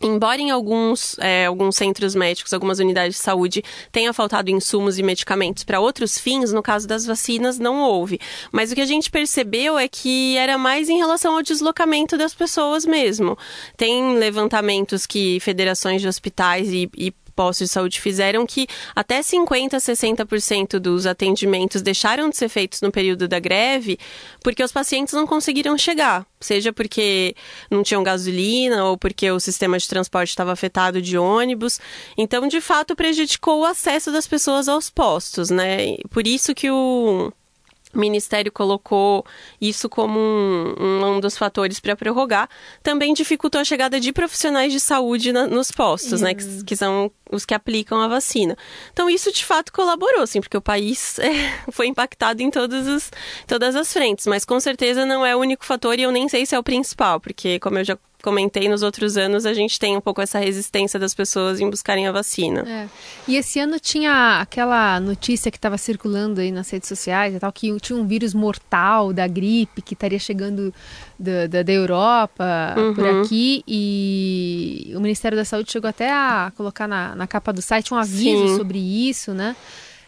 Embora 0.00 0.40
em 0.40 0.50
alguns, 0.50 1.18
é, 1.18 1.46
alguns 1.46 1.76
centros 1.76 2.14
médicos, 2.14 2.52
algumas 2.52 2.78
unidades 2.78 3.16
de 3.16 3.22
saúde 3.22 3.64
tenha 3.90 4.12
faltado 4.12 4.50
insumos 4.50 4.98
e 4.98 5.02
medicamentos 5.02 5.64
para 5.64 5.80
outros 5.80 6.18
fins, 6.18 6.52
no 6.52 6.62
caso 6.62 6.86
das 6.86 7.04
vacinas 7.04 7.58
não 7.58 7.80
houve. 7.80 8.20
Mas 8.52 8.70
o 8.70 8.74
que 8.74 8.80
a 8.80 8.86
gente 8.86 9.10
percebeu 9.10 9.78
é 9.78 9.88
que 9.88 10.36
era 10.36 10.56
mais 10.56 10.88
em 10.88 10.98
relação 10.98 11.34
ao 11.34 11.42
deslocamento 11.42 12.16
das 12.16 12.32
pessoas 12.32 12.86
mesmo. 12.86 13.36
Tem 13.76 14.16
levantamentos 14.16 15.04
que 15.04 15.40
federações 15.40 16.00
de 16.00 16.08
hospitais 16.08 16.68
e, 16.72 16.88
e 16.96 17.12
postos 17.38 17.68
de 17.68 17.72
saúde 17.72 18.00
fizeram 18.00 18.44
que 18.44 18.66
até 18.96 19.20
50% 19.20 19.74
a 19.74 19.76
60% 19.76 20.80
dos 20.80 21.06
atendimentos 21.06 21.80
deixaram 21.82 22.28
de 22.28 22.36
ser 22.36 22.48
feitos 22.48 22.80
no 22.80 22.90
período 22.90 23.28
da 23.28 23.38
greve 23.38 23.96
porque 24.42 24.64
os 24.64 24.72
pacientes 24.72 25.14
não 25.14 25.24
conseguiram 25.24 25.78
chegar, 25.78 26.26
seja 26.40 26.72
porque 26.72 27.36
não 27.70 27.84
tinham 27.84 28.02
gasolina 28.02 28.86
ou 28.86 28.98
porque 28.98 29.30
o 29.30 29.38
sistema 29.38 29.78
de 29.78 29.86
transporte 29.86 30.30
estava 30.30 30.50
afetado 30.50 31.00
de 31.00 31.16
ônibus. 31.16 31.78
Então, 32.16 32.48
de 32.48 32.60
fato, 32.60 32.96
prejudicou 32.96 33.60
o 33.60 33.64
acesso 33.64 34.10
das 34.10 34.26
pessoas 34.26 34.68
aos 34.68 34.90
postos, 34.90 35.48
né? 35.48 35.96
Por 36.10 36.26
isso 36.26 36.52
que 36.56 36.68
o 36.68 37.32
o 37.94 37.98
Ministério 37.98 38.52
colocou 38.52 39.24
isso 39.60 39.88
como 39.88 40.18
um, 40.18 41.16
um 41.16 41.20
dos 41.20 41.36
fatores 41.38 41.80
para 41.80 41.96
prorrogar. 41.96 42.48
Também 42.82 43.14
dificultou 43.14 43.60
a 43.60 43.64
chegada 43.64 43.98
de 43.98 44.12
profissionais 44.12 44.72
de 44.72 44.80
saúde 44.80 45.32
na, 45.32 45.46
nos 45.46 45.70
postos, 45.70 46.20
né? 46.20 46.34
Que, 46.34 46.64
que, 46.64 46.76
são 46.76 47.10
os 47.30 47.44
que 47.44 47.54
aplicam 47.54 48.00
a 48.00 48.08
vacina. 48.08 48.56
Então, 48.92 49.08
isso 49.08 49.32
de 49.32 49.44
fato 49.44 49.72
colaborou, 49.72 50.26
sim, 50.26 50.40
porque 50.40 50.56
o 50.56 50.62
país 50.62 51.18
é, 51.20 51.70
foi 51.70 51.86
impactado 51.86 52.42
em 52.42 52.50
todas 52.50 53.76
as 53.76 53.92
frentes. 53.92 54.26
Mas 54.26 54.44
com 54.44 54.60
certeza 54.60 55.06
não 55.06 55.24
é 55.24 55.34
o 55.34 55.40
único 55.40 55.64
fator 55.64 55.98
e 55.98 56.02
eu 56.02 56.12
nem 56.12 56.28
sei 56.28 56.44
se 56.44 56.54
é 56.54 56.58
o 56.58 56.62
principal, 56.62 57.20
porque, 57.20 57.58
como 57.58 57.78
eu 57.78 57.84
já 57.84 57.98
comentei 58.22 58.68
nos 58.68 58.82
outros 58.82 59.16
anos, 59.16 59.46
a 59.46 59.54
gente 59.54 59.78
tem 59.78 59.96
um 59.96 60.00
pouco 60.00 60.20
essa 60.20 60.38
resistência 60.38 60.98
das 60.98 61.14
pessoas 61.14 61.60
em 61.60 61.70
buscarem 61.70 62.06
a 62.06 62.12
vacina. 62.12 62.64
É. 62.68 62.88
E 63.26 63.36
esse 63.36 63.60
ano 63.60 63.78
tinha 63.78 64.40
aquela 64.40 64.98
notícia 64.98 65.50
que 65.50 65.56
estava 65.56 65.78
circulando 65.78 66.40
aí 66.40 66.50
nas 66.50 66.68
redes 66.70 66.88
sociais 66.88 67.34
e 67.34 67.38
tal, 67.38 67.52
que 67.52 67.78
tinha 67.80 67.98
um 67.98 68.06
vírus 68.06 68.34
mortal 68.34 69.12
da 69.12 69.26
gripe 69.26 69.82
que 69.82 69.94
estaria 69.94 70.18
chegando 70.18 70.74
da, 71.18 71.46
da, 71.46 71.62
da 71.62 71.72
Europa 71.72 72.74
uhum. 72.76 72.94
por 72.94 73.06
aqui 73.06 73.62
e 73.66 74.92
o 74.96 75.00
Ministério 75.00 75.36
da 75.36 75.44
Saúde 75.44 75.70
chegou 75.70 75.88
até 75.88 76.10
a 76.10 76.52
colocar 76.56 76.88
na, 76.88 77.14
na 77.14 77.26
capa 77.26 77.52
do 77.52 77.62
site 77.62 77.94
um 77.94 77.96
aviso 77.96 78.48
Sim. 78.48 78.56
sobre 78.56 78.78
isso, 78.78 79.32
né? 79.32 79.54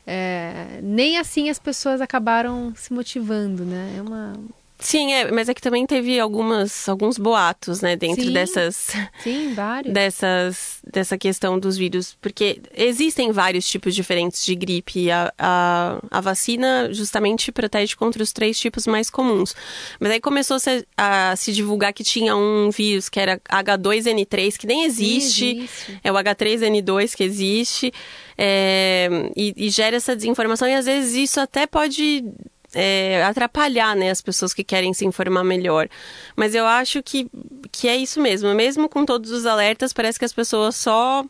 É, 0.06 0.80
nem 0.82 1.18
assim 1.18 1.48
as 1.50 1.58
pessoas 1.58 2.00
acabaram 2.00 2.72
se 2.74 2.92
motivando, 2.92 3.64
né? 3.64 3.94
É 3.98 4.02
uma 4.02 4.32
Sim, 4.80 5.12
é, 5.12 5.30
mas 5.30 5.48
é 5.48 5.54
que 5.54 5.60
também 5.60 5.86
teve 5.86 6.18
algumas, 6.18 6.88
alguns 6.88 7.18
boatos, 7.18 7.82
né, 7.82 7.96
dentro 7.96 8.24
sim, 8.24 8.32
dessas. 8.32 8.90
Sim, 9.22 9.52
vários. 9.54 9.92
Dessas, 9.92 10.78
dessa 10.90 11.18
questão 11.18 11.58
dos 11.58 11.76
vírus. 11.76 12.16
Porque 12.20 12.60
existem 12.74 13.30
vários 13.30 13.68
tipos 13.68 13.94
diferentes 13.94 14.44
de 14.44 14.54
gripe. 14.54 15.10
A, 15.10 15.32
a, 15.38 16.00
a 16.10 16.20
vacina 16.20 16.88
justamente 16.92 17.52
protege 17.52 17.94
contra 17.94 18.22
os 18.22 18.32
três 18.32 18.58
tipos 18.58 18.86
mais 18.86 19.10
comuns. 19.10 19.54
Mas 20.00 20.12
aí 20.12 20.20
começou 20.20 20.56
a 20.56 20.60
se, 20.60 20.86
a 20.96 21.36
se 21.36 21.52
divulgar 21.52 21.92
que 21.92 22.02
tinha 22.02 22.34
um 22.34 22.70
vírus 22.70 23.08
que 23.08 23.20
era 23.20 23.38
H2N3, 23.38 24.56
que 24.56 24.66
nem 24.66 24.84
existe. 24.84 25.58
existe. 25.58 26.00
É 26.02 26.10
o 26.10 26.14
H3N2 26.14 27.14
que 27.14 27.22
existe. 27.22 27.92
É, 28.38 29.10
e, 29.36 29.52
e 29.54 29.68
gera 29.68 29.96
essa 29.96 30.16
desinformação, 30.16 30.66
e 30.66 30.74
às 30.74 30.86
vezes 30.86 31.14
isso 31.14 31.38
até 31.38 31.66
pode 31.66 32.24
é, 32.74 33.22
atrapalhar 33.24 33.96
né, 33.96 34.10
as 34.10 34.20
pessoas 34.20 34.54
que 34.54 34.64
querem 34.64 34.92
se 34.92 35.04
informar 35.04 35.44
melhor. 35.44 35.88
Mas 36.36 36.54
eu 36.54 36.66
acho 36.66 37.02
que, 37.02 37.28
que 37.70 37.88
é 37.88 37.96
isso 37.96 38.20
mesmo. 38.20 38.54
Mesmo 38.54 38.88
com 38.88 39.04
todos 39.04 39.30
os 39.30 39.46
alertas, 39.46 39.92
parece 39.92 40.18
que 40.18 40.24
as 40.24 40.32
pessoas 40.32 40.76
só 40.76 41.24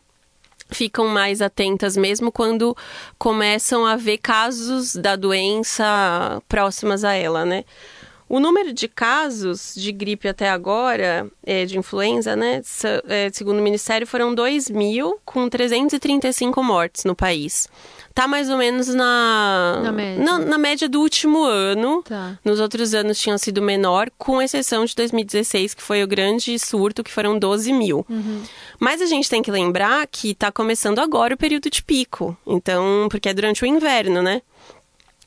ficam 0.69 1.07
mais 1.07 1.41
atentas 1.41 1.97
mesmo 1.97 2.31
quando 2.31 2.75
começam 3.17 3.85
a 3.85 3.95
ver 3.95 4.17
casos 4.19 4.95
da 4.95 5.15
doença 5.15 6.41
próximas 6.47 7.03
a 7.03 7.13
ela, 7.13 7.45
né? 7.45 7.65
O 8.29 8.39
número 8.39 8.71
de 8.71 8.87
casos 8.87 9.73
de 9.75 9.91
gripe 9.91 10.25
até 10.25 10.49
agora, 10.49 11.29
é, 11.45 11.65
de 11.65 11.77
influenza, 11.77 12.33
né, 12.33 12.61
é, 13.09 13.29
segundo 13.33 13.59
o 13.59 13.61
Ministério, 13.61 14.07
foram 14.07 14.33
2 14.33 14.69
mil, 14.69 15.19
com 15.25 15.49
335 15.49 16.63
mortes 16.63 17.03
no 17.03 17.13
país. 17.13 17.67
Tá 18.13 18.27
mais 18.27 18.49
ou 18.49 18.57
menos 18.57 18.87
na, 18.87 19.81
na, 19.83 19.91
média. 19.91 20.23
Na, 20.23 20.39
na 20.39 20.57
média 20.57 20.89
do 20.89 20.99
último 20.99 21.43
ano. 21.43 22.03
Tá. 22.03 22.37
Nos 22.43 22.59
outros 22.59 22.93
anos 22.93 23.19
tinham 23.19 23.37
sido 23.37 23.61
menor, 23.61 24.09
com 24.17 24.41
exceção 24.41 24.85
de 24.85 24.95
2016, 24.95 25.73
que 25.73 25.81
foi 25.81 26.03
o 26.03 26.07
grande 26.07 26.57
surto, 26.59 27.03
que 27.03 27.11
foram 27.11 27.37
12 27.37 27.71
mil. 27.71 28.05
Uhum. 28.09 28.41
Mas 28.79 29.01
a 29.01 29.05
gente 29.05 29.29
tem 29.29 29.41
que 29.41 29.51
lembrar 29.51 30.05
que 30.07 30.31
está 30.31 30.51
começando 30.51 30.99
agora 30.99 31.33
o 31.33 31.37
período 31.37 31.69
de 31.69 31.81
pico. 31.81 32.35
Então, 32.45 33.07
porque 33.09 33.29
é 33.29 33.33
durante 33.33 33.63
o 33.63 33.67
inverno, 33.67 34.21
né? 34.21 34.41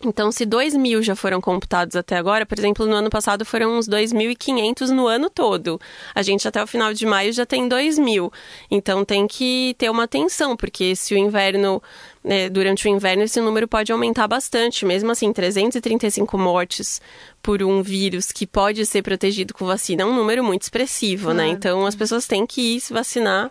Então, 0.05 0.31
se 0.31 0.45
2 0.45 0.75
mil 0.75 1.03
já 1.03 1.17
foram 1.17 1.41
computados 1.41 1.97
até 1.97 2.17
agora, 2.17 2.45
por 2.45 2.59
exemplo, 2.59 2.87
no 2.87 2.95
ano 2.95 3.09
passado 3.09 3.45
foram 3.45 3.79
uns 3.79 3.89
2.500 3.89 4.89
no 4.91 5.07
ano 5.07 5.31
todo. 5.31 5.81
A 6.15 6.23
gente 6.23 6.47
até 6.47 6.63
o 6.63 6.67
final 6.67 6.93
de 6.93 7.07
maio 7.07 7.33
já 7.33 7.47
tem 7.47 7.69
2 7.69 7.99
mil. 7.99 8.33
Então, 8.71 9.05
tem 9.05 9.27
que 9.27 9.75
ter 9.79 9.91
uma 9.91 10.05
atenção, 10.05 10.57
porque 10.57 10.95
se 10.95 11.15
o 11.15 11.17
inverno, 11.17 11.83
né, 12.23 12.49
durante 12.49 12.87
o 12.87 12.91
inverno, 12.91 13.23
esse 13.23 13.41
número 13.41 13.67
pode 13.67 13.91
aumentar 13.91 14.29
bastante. 14.29 14.85
Mesmo 14.85 15.11
assim, 15.11 15.33
335 15.33 16.37
mortes 16.37 17.01
por 17.43 17.63
um 17.63 17.83
vírus 17.83 18.33
que 18.33 18.47
pode 18.47 18.85
ser 18.87 19.03
protegido 19.03 19.53
com 19.53 19.67
vacina 19.67 20.03
é 20.03 20.07
um 20.07 20.15
número 20.15 20.43
muito 20.43 20.63
expressivo, 20.63 21.33
né? 21.33 21.47
Então, 21.49 21.87
as 21.87 21.95
pessoas 21.95 22.27
têm 22.27 22.47
que 22.47 22.77
ir 22.77 22.81
se 22.81 22.93
vacinar. 22.93 23.51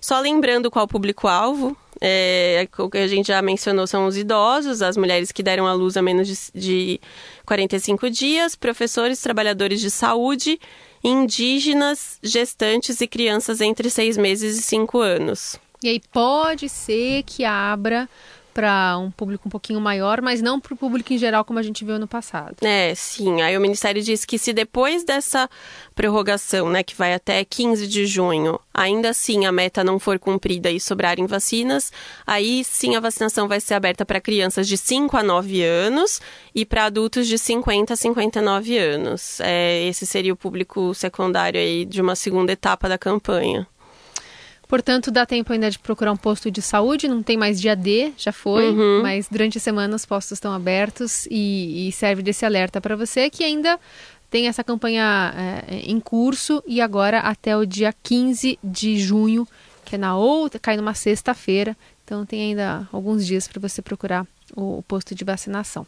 Só 0.00 0.20
lembrando 0.20 0.70
qual 0.70 0.86
público-alvo, 0.86 1.76
é, 2.04 2.68
o 2.78 2.90
que 2.90 2.98
a 2.98 3.06
gente 3.06 3.28
já 3.28 3.40
mencionou 3.40 3.86
são 3.86 4.08
os 4.08 4.16
idosos, 4.16 4.82
as 4.82 4.96
mulheres 4.96 5.30
que 5.30 5.40
deram 5.40 5.68
à 5.68 5.72
luz 5.72 5.96
a 5.96 6.02
menos 6.02 6.26
de, 6.26 6.60
de 6.60 7.00
45 7.46 8.10
dias, 8.10 8.56
professores, 8.56 9.20
trabalhadores 9.20 9.80
de 9.80 9.88
saúde, 9.88 10.58
indígenas, 11.04 12.18
gestantes 12.20 13.00
e 13.00 13.06
crianças 13.06 13.60
entre 13.60 13.88
seis 13.88 14.16
meses 14.16 14.58
e 14.58 14.62
cinco 14.62 14.98
anos. 14.98 15.60
E 15.80 15.90
aí 15.90 16.00
pode 16.12 16.68
ser 16.68 17.22
que 17.22 17.44
abra 17.44 18.08
para 18.52 18.98
um 18.98 19.10
público 19.10 19.48
um 19.48 19.50
pouquinho 19.50 19.80
maior, 19.80 20.20
mas 20.20 20.42
não 20.42 20.60
para 20.60 20.74
o 20.74 20.76
público 20.76 21.12
em 21.12 21.18
geral, 21.18 21.44
como 21.44 21.58
a 21.58 21.62
gente 21.62 21.84
viu 21.84 21.98
no 21.98 22.06
passado. 22.06 22.56
É, 22.62 22.94
sim. 22.94 23.40
Aí 23.42 23.56
o 23.56 23.60
Ministério 23.60 24.02
disse 24.02 24.26
que 24.26 24.38
se 24.38 24.52
depois 24.52 25.04
dessa 25.04 25.48
prorrogação, 25.94 26.68
né, 26.68 26.82
que 26.82 26.94
vai 26.94 27.14
até 27.14 27.44
15 27.44 27.86
de 27.86 28.06
junho, 28.06 28.58
ainda 28.72 29.10
assim 29.10 29.46
a 29.46 29.52
meta 29.52 29.82
não 29.82 29.98
for 29.98 30.18
cumprida 30.18 30.70
e 30.70 30.80
sobrarem 30.80 31.26
vacinas, 31.26 31.92
aí 32.26 32.64
sim 32.64 32.96
a 32.96 33.00
vacinação 33.00 33.48
vai 33.48 33.60
ser 33.60 33.74
aberta 33.74 34.04
para 34.04 34.20
crianças 34.20 34.66
de 34.68 34.76
5 34.76 35.16
a 35.16 35.22
9 35.22 35.62
anos 35.62 36.20
e 36.54 36.64
para 36.64 36.84
adultos 36.84 37.26
de 37.26 37.38
50 37.38 37.94
a 37.94 37.96
59 37.96 38.78
anos. 38.78 39.40
É, 39.40 39.86
esse 39.86 40.06
seria 40.06 40.32
o 40.32 40.36
público 40.36 40.94
secundário 40.94 41.60
aí 41.60 41.84
de 41.84 42.00
uma 42.00 42.14
segunda 42.14 42.52
etapa 42.52 42.88
da 42.88 42.98
campanha. 42.98 43.66
Portanto, 44.72 45.10
dá 45.10 45.26
tempo 45.26 45.52
ainda 45.52 45.70
de 45.70 45.78
procurar 45.78 46.12
um 46.12 46.16
posto 46.16 46.50
de 46.50 46.62
saúde, 46.62 47.06
não 47.06 47.22
tem 47.22 47.36
mais 47.36 47.60
dia 47.60 47.76
D, 47.76 48.10
já 48.16 48.32
foi, 48.32 48.70
uhum. 48.70 49.02
mas 49.02 49.28
durante 49.30 49.58
a 49.58 49.60
semana 49.60 49.94
os 49.94 50.06
postos 50.06 50.36
estão 50.36 50.50
abertos 50.50 51.26
e, 51.30 51.88
e 51.88 51.92
serve 51.92 52.22
desse 52.22 52.46
alerta 52.46 52.80
para 52.80 52.96
você 52.96 53.28
que 53.28 53.44
ainda 53.44 53.78
tem 54.30 54.48
essa 54.48 54.64
campanha 54.64 55.34
é, 55.68 55.80
em 55.80 56.00
curso 56.00 56.64
e 56.66 56.80
agora 56.80 57.18
até 57.18 57.54
o 57.54 57.66
dia 57.66 57.94
15 58.02 58.58
de 58.64 58.98
junho, 58.98 59.46
que 59.84 59.96
é 59.96 59.98
na 59.98 60.16
outra, 60.16 60.58
cai 60.58 60.74
numa 60.78 60.94
sexta-feira, 60.94 61.76
então 62.02 62.24
tem 62.24 62.40
ainda 62.40 62.88
alguns 62.90 63.26
dias 63.26 63.46
para 63.46 63.60
você 63.60 63.82
procurar 63.82 64.26
o, 64.56 64.78
o 64.78 64.82
posto 64.82 65.14
de 65.14 65.22
vacinação. 65.22 65.86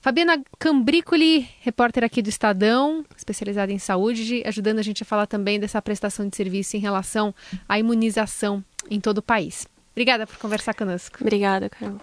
Fabiana 0.00 0.42
Cambricoli, 0.58 1.48
repórter 1.60 2.04
aqui 2.04 2.22
do 2.22 2.28
Estadão, 2.28 3.04
especializada 3.16 3.72
em 3.72 3.78
saúde, 3.78 4.42
ajudando 4.46 4.78
a 4.78 4.82
gente 4.82 5.02
a 5.02 5.06
falar 5.06 5.26
também 5.26 5.58
dessa 5.58 5.80
prestação 5.80 6.28
de 6.28 6.36
serviço 6.36 6.76
em 6.76 6.80
relação 6.80 7.34
à 7.68 7.78
imunização 7.78 8.64
em 8.90 9.00
todo 9.00 9.18
o 9.18 9.22
país. 9.22 9.66
Obrigada 9.92 10.26
por 10.26 10.36
conversar 10.36 10.74
conosco. 10.74 11.18
Obrigada, 11.20 11.70
Carol. 11.70 11.98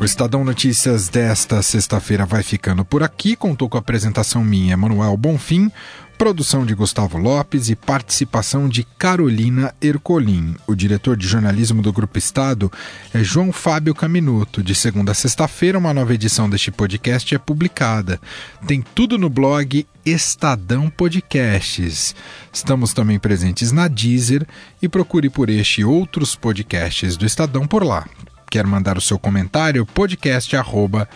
O 0.00 0.04
Estadão 0.04 0.44
Notícias 0.44 1.08
desta 1.08 1.60
sexta-feira 1.60 2.24
vai 2.24 2.44
ficando 2.44 2.84
por 2.84 3.02
aqui. 3.02 3.34
Contou 3.34 3.68
com 3.68 3.76
a 3.76 3.80
apresentação 3.80 4.44
minha, 4.44 4.76
Manuel 4.76 5.16
Bonfim. 5.16 5.72
Produção 6.16 6.64
de 6.64 6.72
Gustavo 6.72 7.18
Lopes 7.18 7.68
e 7.68 7.74
participação 7.74 8.68
de 8.68 8.84
Carolina 8.84 9.74
Ercolim. 9.82 10.54
O 10.68 10.74
diretor 10.76 11.16
de 11.16 11.26
jornalismo 11.26 11.82
do 11.82 11.92
Grupo 11.92 12.16
Estado 12.16 12.70
é 13.12 13.24
João 13.24 13.52
Fábio 13.52 13.92
Caminuto. 13.92 14.62
De 14.62 14.72
segunda 14.72 15.10
a 15.10 15.14
sexta-feira, 15.14 15.78
uma 15.78 15.92
nova 15.92 16.14
edição 16.14 16.48
deste 16.48 16.70
podcast 16.70 17.34
é 17.34 17.38
publicada. 17.38 18.20
Tem 18.68 18.80
tudo 18.94 19.18
no 19.18 19.28
blog 19.28 19.84
Estadão 20.06 20.88
Podcasts. 20.88 22.14
Estamos 22.52 22.92
também 22.92 23.18
presentes 23.18 23.72
na 23.72 23.88
Deezer 23.88 24.46
e 24.80 24.88
procure 24.88 25.28
por 25.28 25.50
este 25.50 25.80
e 25.80 25.84
outros 25.84 26.36
podcasts 26.36 27.16
do 27.16 27.26
Estadão 27.26 27.66
por 27.66 27.84
lá. 27.84 28.06
Quer 28.50 28.66
mandar 28.66 28.96
o 28.96 29.00
seu 29.00 29.18
comentário? 29.18 29.84
podcast@ 29.86 31.08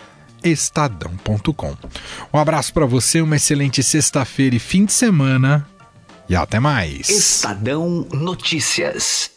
estadão.com. 0.43 1.77
Um 2.33 2.37
abraço 2.37 2.73
para 2.73 2.85
você, 2.85 3.21
uma 3.21 3.37
excelente 3.37 3.81
sexta-feira 3.81 4.55
e 4.55 4.59
fim 4.59 4.85
de 4.85 4.91
semana 4.91 5.65
e 6.27 6.35
até 6.35 6.59
mais. 6.59 7.09
Estadão 7.09 8.07
Notícias. 8.11 9.32